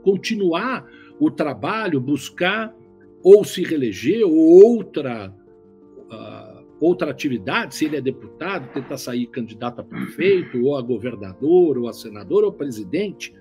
continuar 0.02 0.86
o 1.18 1.30
trabalho, 1.30 2.00
buscar 2.00 2.74
ou 3.22 3.44
se 3.44 3.62
reeleger 3.62 4.24
ou 4.24 4.34
outra 4.34 5.34
uh, 6.10 6.64
outra 6.80 7.10
atividade, 7.10 7.74
se 7.74 7.86
ele 7.86 7.96
é 7.96 8.00
deputado, 8.00 8.72
tentar 8.72 8.98
sair 8.98 9.26
candidato 9.28 9.80
a 9.80 9.84
prefeito, 9.84 10.62
ou 10.62 10.76
a 10.76 10.82
governador, 10.82 11.78
ou 11.78 11.88
a 11.88 11.92
senador, 11.92 12.44
ou 12.44 12.52
presidente, 12.52 13.34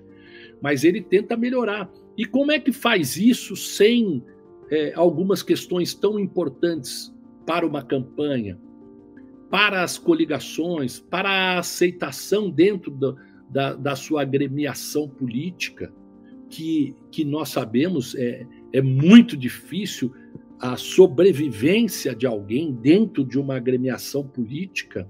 mas 0.62 0.82
ele 0.82 1.02
tenta 1.02 1.36
melhorar. 1.36 1.90
E 2.16 2.24
como 2.24 2.52
é 2.52 2.58
que 2.58 2.72
faz 2.72 3.16
isso 3.16 3.54
sem 3.54 4.22
é, 4.70 4.92
algumas 4.94 5.42
questões 5.42 5.94
tão 5.94 6.18
importantes 6.18 7.13
para 7.46 7.66
uma 7.66 7.82
campanha, 7.82 8.58
para 9.50 9.82
as 9.82 9.98
coligações, 9.98 10.98
para 10.98 11.28
a 11.28 11.58
aceitação 11.58 12.50
dentro 12.50 12.90
do, 12.90 13.16
da, 13.48 13.74
da 13.74 13.96
sua 13.96 14.22
agremiação 14.22 15.08
política, 15.08 15.92
que, 16.48 16.94
que 17.10 17.24
nós 17.24 17.50
sabemos 17.50 18.14
é, 18.14 18.46
é 18.72 18.82
muito 18.82 19.36
difícil 19.36 20.12
a 20.58 20.76
sobrevivência 20.76 22.14
de 22.14 22.26
alguém 22.26 22.72
dentro 22.72 23.24
de 23.24 23.38
uma 23.38 23.56
agremiação 23.56 24.26
política, 24.26 25.08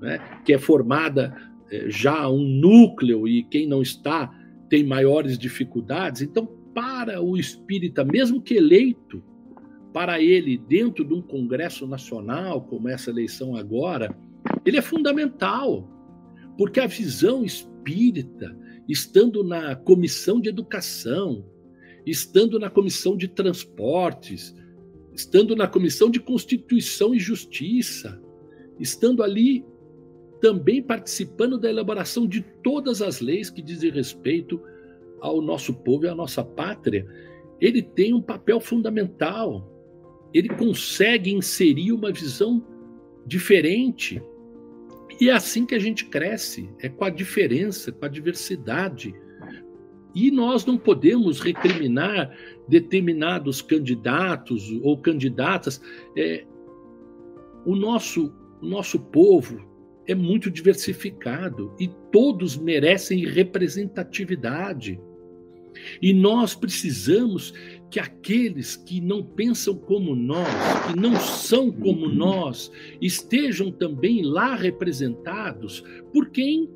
né, 0.00 0.18
que 0.44 0.52
é 0.52 0.58
formada 0.58 1.34
é, 1.70 1.90
já 1.90 2.28
um 2.28 2.42
núcleo 2.42 3.26
e 3.26 3.42
quem 3.44 3.66
não 3.66 3.82
está 3.82 4.32
tem 4.68 4.84
maiores 4.84 5.38
dificuldades. 5.38 6.22
Então, 6.22 6.46
para 6.74 7.22
o 7.22 7.36
espírita, 7.36 8.04
mesmo 8.04 8.40
que 8.40 8.54
eleito, 8.54 9.22
para 9.94 10.20
ele, 10.20 10.58
dentro 10.58 11.04
de 11.04 11.14
um 11.14 11.22
Congresso 11.22 11.86
Nacional, 11.86 12.62
como 12.62 12.88
essa 12.88 13.10
eleição 13.10 13.54
agora, 13.54 14.12
ele 14.66 14.76
é 14.76 14.82
fundamental, 14.82 15.88
porque 16.58 16.80
a 16.80 16.86
visão 16.88 17.44
espírita, 17.44 18.58
estando 18.88 19.44
na 19.44 19.76
comissão 19.76 20.40
de 20.40 20.48
educação, 20.48 21.46
estando 22.04 22.58
na 22.58 22.68
comissão 22.68 23.16
de 23.16 23.28
transportes, 23.28 24.52
estando 25.14 25.54
na 25.54 25.68
Comissão 25.68 26.10
de 26.10 26.18
Constituição 26.18 27.14
e 27.14 27.20
Justiça, 27.20 28.20
estando 28.80 29.22
ali 29.22 29.64
também 30.40 30.82
participando 30.82 31.56
da 31.56 31.70
elaboração 31.70 32.26
de 32.26 32.42
todas 32.64 33.00
as 33.00 33.20
leis 33.20 33.48
que 33.48 33.62
dizem 33.62 33.92
respeito 33.92 34.60
ao 35.20 35.40
nosso 35.40 35.72
povo 35.72 36.04
e 36.04 36.08
à 36.08 36.16
nossa 36.16 36.44
pátria, 36.44 37.06
ele 37.60 37.80
tem 37.80 38.12
um 38.12 38.20
papel 38.20 38.60
fundamental. 38.60 39.70
Ele 40.34 40.48
consegue 40.48 41.32
inserir 41.32 41.92
uma 41.92 42.12
visão 42.12 42.62
diferente. 43.24 44.20
E 45.20 45.30
é 45.30 45.32
assim 45.32 45.64
que 45.64 45.74
a 45.74 45.78
gente 45.78 46.06
cresce, 46.06 46.68
é 46.80 46.88
com 46.88 47.04
a 47.04 47.10
diferença, 47.10 47.92
com 47.92 48.04
a 48.04 48.08
diversidade. 48.08 49.14
E 50.14 50.30
nós 50.30 50.66
não 50.66 50.76
podemos 50.76 51.40
recriminar 51.40 52.36
determinados 52.68 53.62
candidatos 53.62 54.70
ou 54.82 54.98
candidatas. 54.98 55.80
É, 56.16 56.44
o 57.64 57.74
nosso, 57.74 58.32
o 58.60 58.66
nosso 58.66 58.98
povo 58.98 59.64
é 60.06 60.14
muito 60.14 60.50
diversificado 60.50 61.74
e 61.78 61.88
todos 62.12 62.56
merecem 62.56 63.24
representatividade. 63.24 65.00
E 66.00 66.12
nós 66.12 66.54
precisamos 66.54 67.52
que 67.90 68.00
aqueles 68.00 68.76
que 68.76 69.00
não 69.00 69.22
pensam 69.22 69.76
como 69.76 70.16
nós, 70.16 70.48
que 70.88 70.98
não 70.98 71.14
são 71.16 71.70
como 71.70 72.08
nós, 72.08 72.70
estejam 73.00 73.70
também 73.70 74.22
lá 74.22 74.54
representados 74.54 75.82
por 76.12 76.30
quem 76.30 76.68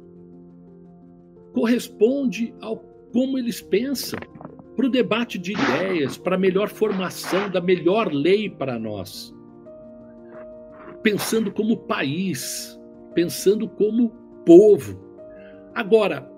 corresponde 1.52 2.54
ao 2.60 2.76
como 3.12 3.38
eles 3.38 3.60
pensam, 3.60 4.18
para 4.76 4.86
o 4.86 4.90
debate 4.90 5.38
de 5.38 5.52
ideias, 5.52 6.16
para 6.16 6.36
a 6.36 6.38
melhor 6.38 6.68
formação 6.68 7.50
da 7.50 7.60
melhor 7.60 8.12
lei 8.12 8.48
para 8.48 8.78
nós. 8.78 9.34
Pensando 11.02 11.50
como 11.50 11.76
país, 11.76 12.78
pensando 13.14 13.68
como 13.68 14.10
povo. 14.44 15.00
Agora, 15.74 16.30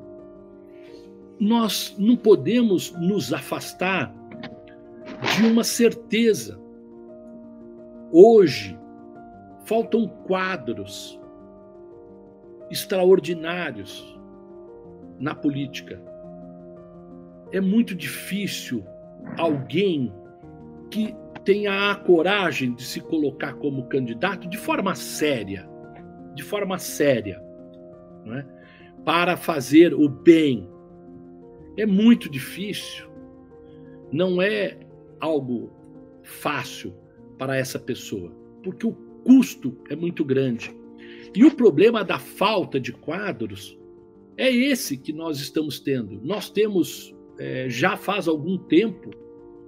nós 1.38 1.94
não 1.98 2.16
podemos 2.16 2.92
nos 2.92 3.33
afastar 3.33 4.14
de 5.20 5.46
uma 5.46 5.64
certeza. 5.64 6.61
Hoje, 8.12 8.78
faltam 9.64 10.09
quadros 10.26 11.20
extraordinários 12.70 14.18
na 15.18 15.35
política 15.35 16.11
é 17.52 17.61
muito 17.61 17.94
difícil 17.94 18.85
alguém 19.37 20.12
que 20.90 21.14
tenha 21.44 21.90
a 21.90 21.94
coragem 21.94 22.74
de 22.74 22.83
se 22.83 23.00
colocar 23.00 23.54
como 23.54 23.88
candidato 23.88 24.48
de 24.48 24.56
forma 24.56 24.94
séria, 24.94 25.68
de 26.35 26.42
forma 26.42 26.78
séria, 26.78 27.42
é? 28.26 28.44
para 29.04 29.37
fazer 29.37 29.94
o 29.94 30.09
bem. 30.09 30.68
É 31.76 31.87
muito 31.87 32.30
difícil, 32.30 33.09
não 34.12 34.40
é 34.42 34.76
algo 35.20 35.70
fácil 36.22 36.94
para 37.38 37.56
essa 37.56 37.78
pessoa, 37.78 38.30
porque 38.62 38.87
o 38.87 38.92
custo 39.24 39.76
é 39.88 39.96
muito 39.96 40.24
grande. 40.24 40.74
E 41.35 41.44
o 41.44 41.54
problema 41.54 42.04
da 42.04 42.18
falta 42.18 42.80
de 42.80 42.92
quadros 42.92 43.78
é 44.37 44.50
esse 44.50 44.96
que 44.96 45.12
nós 45.12 45.38
estamos 45.38 45.80
tendo. 45.80 46.20
Nós 46.22 46.50
temos 46.50 47.14
é, 47.38 47.68
já 47.68 47.96
faz 47.96 48.26
algum 48.26 48.59
tempo 48.59 49.11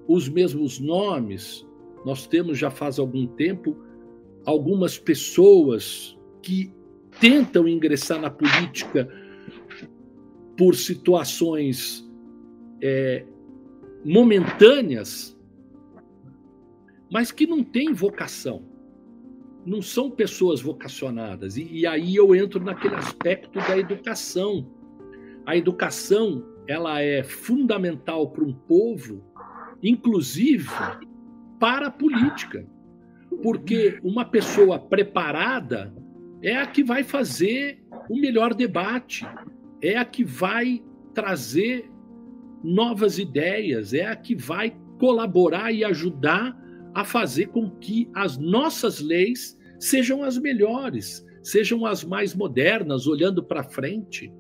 os 0.09 0.29
mesmos 0.29 0.79
nomes. 0.79 1.67
Nós 2.05 2.27
temos 2.27 2.59
já 2.59 2.71
faz 2.71 2.99
algum 2.99 3.27
tempo 3.27 3.77
algumas 4.45 4.99
pessoas 4.99 6.19
que 6.43 6.73
tentam 7.21 7.69
ingressar 7.69 8.21
na 8.21 8.31
política 8.31 9.09
por 10.57 10.75
situações 10.75 12.09
é, 12.81 13.25
momentâneas, 14.05 15.32
mas 17.13 17.31
que 17.31 17.47
não 17.47 17.63
têm 17.63 17.93
vocação, 17.93 18.65
não 19.67 19.83
são 19.83 20.11
pessoas 20.11 20.63
vocacionadas. 20.63 21.59
E, 21.59 21.69
e 21.71 21.87
aí 21.87 22.17
eu 22.17 22.35
entro 22.35 22.59
naquele 22.59 22.95
aspecto 22.95 23.59
da 23.59 23.77
educação. 23.77 24.67
A 25.45 25.55
educação 25.55 26.43
ela 26.67 27.03
é 27.03 27.23
fundamental 27.23 28.31
para 28.31 28.43
um 28.43 28.55
povo, 28.55 29.23
inclusive 29.83 30.71
para 31.61 31.89
a 31.89 31.91
política. 31.91 32.67
Porque 33.43 34.01
uma 34.03 34.25
pessoa 34.25 34.79
preparada 34.79 35.95
é 36.41 36.57
a 36.57 36.67
que 36.67 36.83
vai 36.83 37.05
fazer 37.05 37.85
o 38.09 38.19
melhor 38.19 38.55
debate, 38.55 39.27
é 39.83 39.99
a 39.99 40.05
que 40.05 40.25
vai 40.25 40.83
trazer 41.13 41.91
novas 42.65 43.19
ideias, 43.19 43.93
é 43.93 44.07
a 44.07 44.17
que 44.17 44.35
vai 44.35 44.75
colaborar 44.99 45.73
e 45.73 45.85
ajudar 45.85 46.62
a 46.95 47.05
fazer 47.05 47.47
com 47.49 47.71
que 47.71 48.09
as 48.15 48.39
nossas 48.39 49.01
leis 49.01 49.59
sejam 49.79 50.23
as 50.23 50.39
melhores, 50.39 51.25
sejam 51.43 51.85
as 51.85 52.05
mais 52.05 52.35
modernas, 52.35 53.07
olhando 53.07 53.43
para 53.43 53.65
frente. 53.65 54.33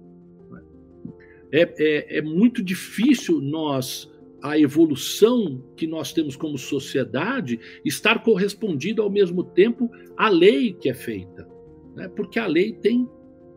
É, 1.52 1.62
é, 1.78 2.18
é, 2.18 2.22
muito 2.22 2.62
difícil 2.62 3.40
nós, 3.40 4.10
a 4.42 4.58
evolução 4.58 5.62
que 5.76 5.86
nós 5.86 6.12
temos 6.12 6.36
como 6.36 6.56
sociedade, 6.56 7.60
estar 7.84 8.22
correspondido 8.22 9.02
ao 9.02 9.10
mesmo 9.10 9.44
tempo 9.44 9.90
à 10.16 10.28
lei 10.28 10.72
que 10.72 10.88
é 10.88 10.94
feita. 10.94 11.46
Né? 11.94 12.08
Porque 12.08 12.38
a 12.38 12.46
lei 12.46 12.72
tem 12.72 13.08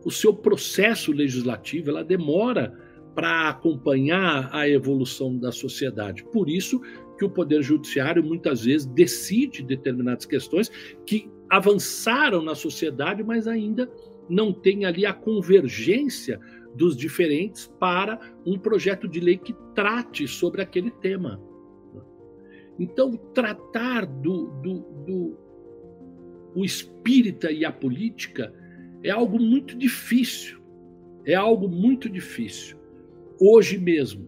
o 0.04 0.10
seu 0.10 0.34
processo 0.34 1.10
legislativo, 1.10 1.90
ela 1.90 2.04
demora 2.04 2.72
para 3.14 3.48
acompanhar 3.48 4.50
a 4.52 4.68
evolução 4.68 5.38
da 5.38 5.50
sociedade. 5.50 6.22
Por 6.24 6.50
isso 6.50 6.82
que 7.16 7.24
o 7.24 7.30
Poder 7.30 7.62
Judiciário 7.62 8.22
muitas 8.22 8.64
vezes 8.64 8.86
decide 8.86 9.62
determinadas 9.62 10.26
questões 10.26 10.70
que 11.04 11.30
avançaram 11.48 12.42
na 12.42 12.54
sociedade, 12.54 13.22
mas 13.22 13.46
ainda 13.46 13.90
não 14.28 14.52
tem 14.52 14.84
ali 14.84 15.06
a 15.06 15.12
convergência 15.12 16.40
dos 16.74 16.96
diferentes 16.96 17.66
para 17.78 18.20
um 18.44 18.58
projeto 18.58 19.08
de 19.08 19.20
lei 19.20 19.38
que 19.38 19.54
trate 19.74 20.28
sobre 20.28 20.60
aquele 20.60 20.90
tema. 20.90 21.40
Então, 22.78 23.16
tratar 23.32 24.04
do, 24.04 24.48
do, 24.60 24.80
do 25.06 25.38
o 26.54 26.64
espírita 26.64 27.50
e 27.50 27.64
a 27.64 27.72
política 27.72 28.52
é 29.02 29.10
algo 29.10 29.38
muito 29.38 29.76
difícil. 29.76 30.58
É 31.24 31.34
algo 31.34 31.68
muito 31.68 32.08
difícil. 32.08 32.78
Hoje 33.40 33.78
mesmo, 33.78 34.26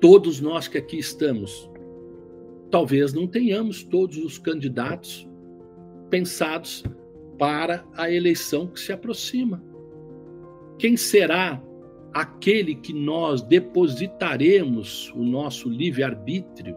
todos 0.00 0.40
nós 0.40 0.68
que 0.68 0.78
aqui 0.78 0.98
estamos, 0.98 1.67
talvez 2.70 3.12
não 3.12 3.26
tenhamos 3.26 3.82
todos 3.82 4.18
os 4.18 4.38
candidatos 4.38 5.28
pensados 6.10 6.84
para 7.38 7.84
a 7.96 8.10
eleição 8.10 8.66
que 8.66 8.80
se 8.80 8.92
aproxima. 8.92 9.62
Quem 10.78 10.96
será 10.96 11.62
aquele 12.12 12.74
que 12.74 12.92
nós 12.92 13.42
depositaremos 13.42 15.12
o 15.14 15.22
nosso 15.22 15.68
livre-arbítrio, 15.68 16.76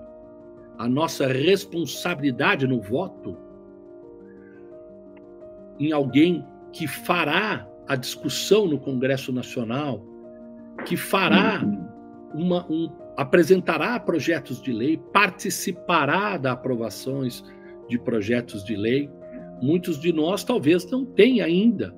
a 0.78 0.88
nossa 0.88 1.28
responsabilidade 1.28 2.68
no 2.68 2.82
voto? 2.82 3.38
Em 5.80 5.92
alguém 5.92 6.46
que 6.72 6.88
fará 6.88 7.68
a 7.88 7.96
discussão 7.96 8.68
no 8.68 8.80
Congresso 8.80 9.32
Nacional, 9.32 10.06
que 10.86 10.96
fará 10.96 11.62
uma, 12.34 12.66
um, 12.72 12.90
apresentará 13.18 14.00
projetos 14.00 14.62
de 14.62 14.72
lei, 14.72 14.98
participará 15.12 16.38
da 16.38 16.54
aprovações 16.54 17.44
de 17.88 18.00
projetos 18.00 18.64
de 18.64 18.76
lei. 18.76 19.10
Muitos 19.62 20.00
de 20.00 20.12
nós 20.12 20.44
talvez 20.44 20.90
não 20.90 21.06
tenham 21.06 21.46
ainda 21.46 21.94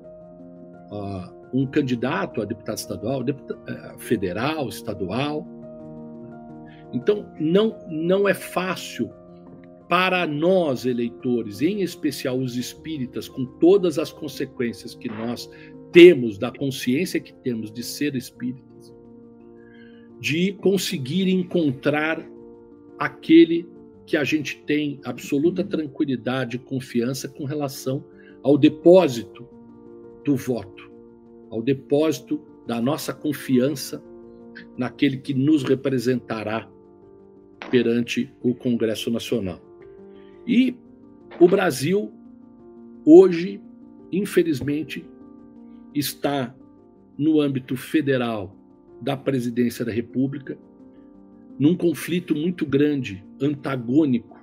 uh, 0.90 1.34
um 1.54 1.66
candidato 1.66 2.42
a 2.42 2.44
deputado 2.44 2.78
estadual, 2.78 3.22
deputado, 3.22 3.60
eh, 3.68 3.94
federal, 3.98 4.68
estadual. 4.68 5.46
Então, 6.92 7.32
não, 7.38 7.78
não 7.88 8.28
é 8.28 8.34
fácil 8.34 9.10
para 9.88 10.26
nós, 10.26 10.84
eleitores, 10.84 11.62
em 11.62 11.82
especial 11.82 12.38
os 12.38 12.56
espíritas, 12.56 13.28
com 13.28 13.44
todas 13.58 13.98
as 13.98 14.10
consequências 14.10 14.94
que 14.94 15.08
nós 15.08 15.48
temos, 15.92 16.38
da 16.38 16.50
consciência 16.50 17.20
que 17.20 17.32
temos 17.32 17.72
de 17.72 17.84
ser 17.84 18.16
espíritas, 18.16 18.73
de 20.24 20.54
conseguir 20.54 21.28
encontrar 21.28 22.26
aquele 22.98 23.68
que 24.06 24.16
a 24.16 24.24
gente 24.24 24.58
tem 24.62 24.98
absoluta 25.04 25.62
tranquilidade 25.62 26.56
e 26.56 26.58
confiança 26.58 27.28
com 27.28 27.44
relação 27.44 28.02
ao 28.42 28.56
depósito 28.56 29.46
do 30.24 30.34
voto, 30.34 30.90
ao 31.50 31.60
depósito 31.60 32.40
da 32.66 32.80
nossa 32.80 33.12
confiança 33.12 34.02
naquele 34.78 35.18
que 35.18 35.34
nos 35.34 35.62
representará 35.62 36.70
perante 37.70 38.32
o 38.40 38.54
Congresso 38.54 39.10
Nacional. 39.10 39.60
E 40.46 40.74
o 41.38 41.46
Brasil, 41.46 42.10
hoje, 43.04 43.60
infelizmente, 44.10 45.04
está 45.94 46.56
no 47.18 47.42
âmbito 47.42 47.76
federal 47.76 48.63
da 49.04 49.16
presidência 49.16 49.84
da 49.84 49.92
República, 49.92 50.58
num 51.58 51.76
conflito 51.76 52.34
muito 52.34 52.64
grande, 52.66 53.22
antagônico, 53.40 54.42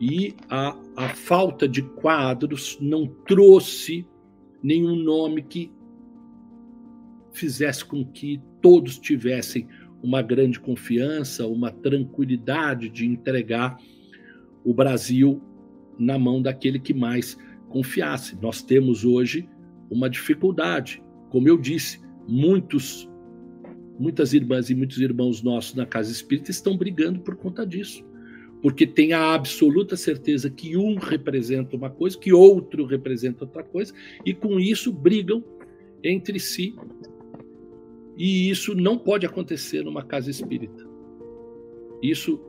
e 0.00 0.34
a, 0.48 0.76
a 0.96 1.08
falta 1.10 1.68
de 1.68 1.82
quadros 1.82 2.78
não 2.80 3.06
trouxe 3.06 4.06
nenhum 4.62 4.96
nome 4.96 5.42
que 5.42 5.70
fizesse 7.32 7.84
com 7.84 8.04
que 8.04 8.40
todos 8.60 8.98
tivessem 8.98 9.68
uma 10.02 10.22
grande 10.22 10.58
confiança, 10.58 11.46
uma 11.46 11.70
tranquilidade 11.70 12.88
de 12.88 13.06
entregar 13.06 13.78
o 14.64 14.74
Brasil 14.74 15.42
na 15.98 16.18
mão 16.18 16.42
daquele 16.42 16.78
que 16.78 16.92
mais 16.92 17.38
confiasse. 17.68 18.36
Nós 18.40 18.62
temos 18.62 19.04
hoje 19.04 19.48
uma 19.90 20.10
dificuldade. 20.10 21.02
Como 21.30 21.48
eu 21.48 21.58
disse, 21.58 22.00
muitos, 22.26 23.08
muitas 23.98 24.32
irmãs 24.32 24.70
e 24.70 24.74
muitos 24.74 24.98
irmãos 24.98 25.42
nossos 25.42 25.74
na 25.74 25.86
casa 25.86 26.10
espírita 26.10 26.50
estão 26.50 26.76
brigando 26.76 27.20
por 27.20 27.36
conta 27.36 27.66
disso. 27.66 28.04
Porque 28.62 28.86
tem 28.86 29.12
a 29.12 29.34
absoluta 29.34 29.96
certeza 29.96 30.50
que 30.50 30.76
um 30.76 30.96
representa 30.96 31.76
uma 31.76 31.90
coisa, 31.90 32.18
que 32.18 32.32
outro 32.32 32.84
representa 32.84 33.44
outra 33.44 33.62
coisa, 33.62 33.92
e 34.24 34.32
com 34.34 34.58
isso 34.58 34.92
brigam 34.92 35.44
entre 36.02 36.40
si. 36.40 36.74
E 38.16 38.48
isso 38.50 38.74
não 38.74 38.98
pode 38.98 39.26
acontecer 39.26 39.82
numa 39.84 40.02
casa 40.02 40.30
espírita. 40.30 40.86
Isso 42.02 42.40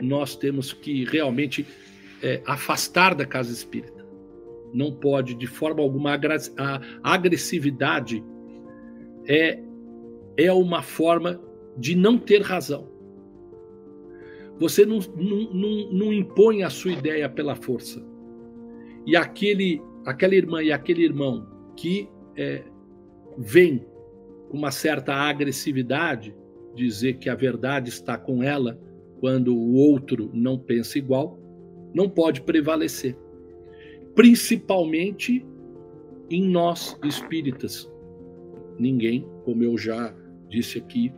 nós 0.00 0.36
temos 0.36 0.72
que 0.72 1.04
realmente 1.04 1.66
é, 2.22 2.42
afastar 2.46 3.14
da 3.14 3.24
casa 3.24 3.52
espírita. 3.52 4.04
Não 4.74 4.92
pode, 4.92 5.34
de 5.34 5.46
forma 5.46 5.80
alguma, 5.82 6.12
a 6.12 6.80
agressividade 7.02 8.22
é, 9.26 9.58
é 10.36 10.52
uma 10.52 10.82
forma 10.82 11.40
de 11.76 11.94
não 11.94 12.18
ter 12.18 12.42
razão. 12.42 12.88
Você 14.58 14.86
não, 14.86 14.98
não, 15.16 15.52
não, 15.52 15.92
não 15.92 16.12
impõe 16.12 16.62
a 16.62 16.70
sua 16.70 16.92
ideia 16.92 17.28
pela 17.28 17.54
força. 17.54 18.02
E 19.06 19.14
aquele, 19.14 19.82
aquela 20.04 20.34
irmã 20.34 20.62
e 20.62 20.72
aquele 20.72 21.04
irmão 21.04 21.46
que 21.76 22.08
é, 22.36 22.62
vem 23.36 23.86
com 24.48 24.56
uma 24.56 24.70
certa 24.70 25.14
agressividade 25.14 26.34
dizer 26.74 27.14
que 27.14 27.28
a 27.28 27.34
verdade 27.34 27.88
está 27.88 28.16
com 28.16 28.42
ela 28.42 28.80
quando 29.20 29.54
o 29.56 29.74
outro 29.74 30.30
não 30.32 30.58
pensa 30.58 30.98
igual, 30.98 31.38
não 31.94 32.08
pode 32.08 32.42
prevalecer. 32.42 33.16
Principalmente 34.14 35.44
em 36.30 36.48
nós 36.48 36.98
espíritas. 37.04 37.90
Ninguém, 38.78 39.26
como 39.44 39.62
eu 39.62 39.76
já 39.78 40.14
disse 40.48 40.78
aqui 40.78 41.12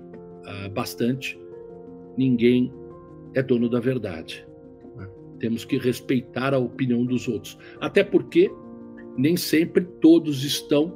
uh, 0.44 0.70
bastante, 0.70 1.38
ninguém 2.16 2.72
é 3.34 3.42
dono 3.42 3.68
da 3.68 3.80
verdade. 3.80 4.46
Né? 4.96 5.08
Temos 5.38 5.64
que 5.64 5.78
respeitar 5.78 6.54
a 6.54 6.58
opinião 6.58 7.04
dos 7.04 7.28
outros. 7.28 7.58
Até 7.80 8.02
porque 8.02 8.50
nem 9.16 9.36
sempre 9.36 9.84
todos 10.00 10.44
estão 10.44 10.94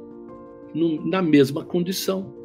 no, 0.73 1.05
na 1.05 1.21
mesma 1.21 1.63
condição 1.63 2.43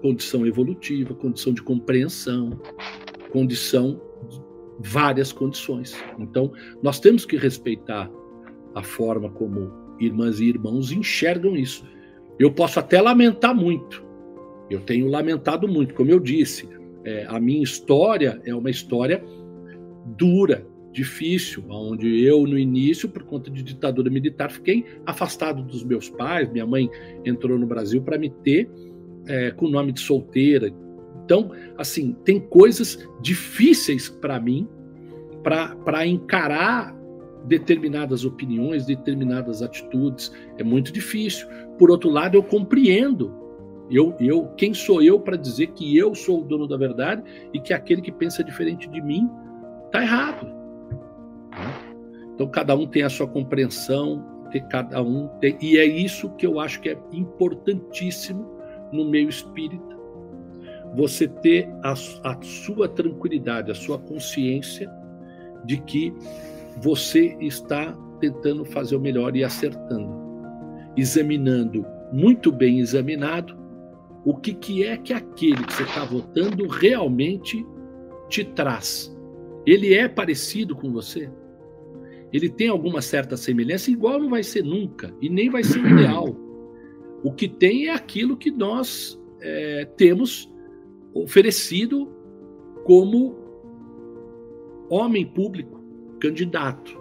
condição 0.00 0.46
evolutiva, 0.46 1.14
condição 1.14 1.52
de 1.52 1.62
compreensão, 1.62 2.58
condição, 3.30 4.00
várias 4.78 5.32
condições. 5.32 5.94
Então, 6.18 6.52
nós 6.82 6.98
temos 6.98 7.24
que 7.24 7.36
respeitar 7.36 8.10
a 8.74 8.82
forma 8.82 9.30
como 9.30 9.70
irmãs 10.00 10.40
e 10.40 10.46
irmãos 10.46 10.90
enxergam 10.90 11.56
isso. 11.56 11.86
Eu 12.38 12.52
posso 12.52 12.80
até 12.80 13.00
lamentar 13.00 13.54
muito. 13.54 14.04
Eu 14.70 14.80
tenho 14.80 15.08
lamentado 15.08 15.66
muito, 15.66 15.94
como 15.94 16.10
eu 16.10 16.20
disse. 16.20 16.68
É, 17.04 17.26
a 17.28 17.40
minha 17.40 17.62
história 17.62 18.40
é 18.44 18.54
uma 18.54 18.70
história 18.70 19.22
dura, 20.16 20.66
difícil, 20.92 21.64
onde 21.68 22.22
eu, 22.24 22.46
no 22.46 22.58
início, 22.58 23.08
por 23.08 23.22
conta 23.24 23.50
de 23.50 23.62
ditadura 23.62 24.10
militar, 24.10 24.50
fiquei 24.50 24.84
afastado 25.06 25.62
dos 25.62 25.82
meus 25.82 26.08
pais. 26.08 26.50
Minha 26.50 26.66
mãe 26.66 26.90
entrou 27.24 27.58
no 27.58 27.66
Brasil 27.66 28.02
para 28.02 28.18
me 28.18 28.30
ter 28.30 28.70
é, 29.26 29.50
com 29.50 29.66
o 29.66 29.70
nome 29.70 29.92
de 29.92 30.00
solteira, 30.00 30.72
então, 31.30 31.52
assim, 31.78 32.16
tem 32.24 32.40
coisas 32.40 33.08
difíceis 33.22 34.08
para 34.08 34.40
mim 34.40 34.66
para 35.44 36.04
encarar 36.04 36.92
determinadas 37.46 38.24
opiniões, 38.24 38.84
determinadas 38.84 39.62
atitudes. 39.62 40.32
É 40.58 40.64
muito 40.64 40.92
difícil. 40.92 41.46
Por 41.78 41.88
outro 41.88 42.10
lado, 42.10 42.36
eu 42.36 42.42
compreendo. 42.42 43.32
Eu, 43.90 44.14
eu, 44.20 44.46
quem 44.56 44.72
sou 44.72 45.02
eu 45.02 45.18
para 45.18 45.36
dizer 45.36 45.68
que 45.68 45.96
eu 45.96 46.14
sou 46.14 46.40
o 46.40 46.44
dono 46.44 46.68
da 46.68 46.76
verdade 46.76 47.22
e 47.52 47.60
que 47.60 47.74
aquele 47.74 48.00
que 48.00 48.12
pensa 48.12 48.44
diferente 48.44 48.88
de 48.88 49.02
mim 49.02 49.28
está 49.86 50.02
errado? 50.02 50.46
Então 52.34 52.48
cada 52.48 52.74
um 52.76 52.86
tem 52.86 53.02
a 53.02 53.10
sua 53.10 53.26
compreensão, 53.26 54.24
tem, 54.52 54.62
cada 54.68 55.02
um 55.02 55.26
tem, 55.40 55.58
e 55.60 55.76
é 55.76 55.84
isso 55.84 56.30
que 56.36 56.46
eu 56.46 56.60
acho 56.60 56.80
que 56.80 56.88
é 56.88 56.98
importantíssimo 57.12 58.46
no 58.92 59.04
meio 59.04 59.28
espírita. 59.28 59.98
Você 60.94 61.26
ter 61.26 61.68
a, 61.82 61.92
a 61.92 62.42
sua 62.42 62.88
tranquilidade, 62.88 63.72
a 63.72 63.74
sua 63.74 63.98
consciência 63.98 64.88
de 65.64 65.78
que 65.78 66.14
você 66.80 67.36
está 67.40 67.92
tentando 68.20 68.64
fazer 68.64 68.94
o 68.94 69.00
melhor 69.00 69.34
e 69.36 69.42
acertando, 69.42 70.14
examinando 70.96 71.84
muito 72.12 72.52
bem 72.52 72.78
examinado 72.78 73.59
o 74.24 74.36
que, 74.36 74.54
que 74.54 74.84
é 74.84 74.96
que 74.96 75.12
aquele 75.12 75.64
que 75.64 75.72
você 75.72 75.82
está 75.82 76.04
votando 76.04 76.66
realmente 76.66 77.66
te 78.28 78.44
traz. 78.44 79.14
Ele 79.66 79.94
é 79.94 80.08
parecido 80.08 80.74
com 80.76 80.92
você? 80.92 81.30
Ele 82.32 82.48
tem 82.48 82.68
alguma 82.68 83.00
certa 83.00 83.36
semelhança? 83.36 83.90
Igual 83.90 84.20
não 84.20 84.30
vai 84.30 84.42
ser 84.42 84.62
nunca, 84.62 85.14
e 85.20 85.28
nem 85.28 85.50
vai 85.50 85.64
ser 85.64 85.80
ideal. 85.84 86.36
O 87.22 87.32
que 87.32 87.48
tem 87.48 87.88
é 87.88 87.94
aquilo 87.94 88.36
que 88.36 88.50
nós 88.50 89.20
é, 89.40 89.84
temos 89.96 90.50
oferecido 91.12 92.08
como 92.84 93.36
homem 94.88 95.26
público, 95.26 95.82
candidato. 96.20 96.99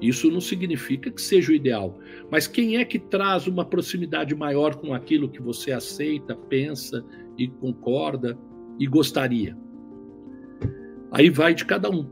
Isso 0.00 0.30
não 0.30 0.40
significa 0.40 1.10
que 1.10 1.20
seja 1.20 1.52
o 1.52 1.54
ideal, 1.54 1.98
mas 2.30 2.46
quem 2.46 2.76
é 2.78 2.84
que 2.84 2.98
traz 2.98 3.46
uma 3.46 3.64
proximidade 3.64 4.34
maior 4.34 4.76
com 4.76 4.94
aquilo 4.94 5.28
que 5.28 5.42
você 5.42 5.72
aceita, 5.72 6.34
pensa 6.34 7.04
e 7.36 7.48
concorda 7.48 8.38
e 8.78 8.86
gostaria? 8.86 9.56
Aí 11.12 11.28
vai 11.28 11.54
de 11.54 11.64
cada 11.66 11.90
um. 11.90 12.08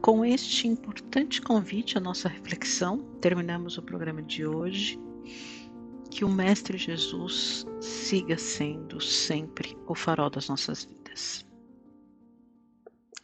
Com 0.00 0.24
este 0.24 0.66
importante 0.66 1.42
convite 1.42 1.98
à 1.98 2.00
nossa 2.00 2.26
reflexão, 2.26 2.98
terminamos 3.20 3.76
o 3.76 3.82
programa 3.82 4.22
de 4.22 4.46
hoje. 4.46 4.98
Que 6.10 6.24
o 6.24 6.28
Mestre 6.28 6.78
Jesus 6.78 7.66
siga 7.80 8.38
sendo 8.38 9.00
sempre 9.00 9.76
o 9.86 9.94
farol 9.94 10.30
das 10.30 10.48
nossas 10.48 10.84
vidas. 10.84 11.44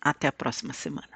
Até 0.01 0.29
a 0.29 0.33
próxima 0.33 0.73
semana. 0.75 1.16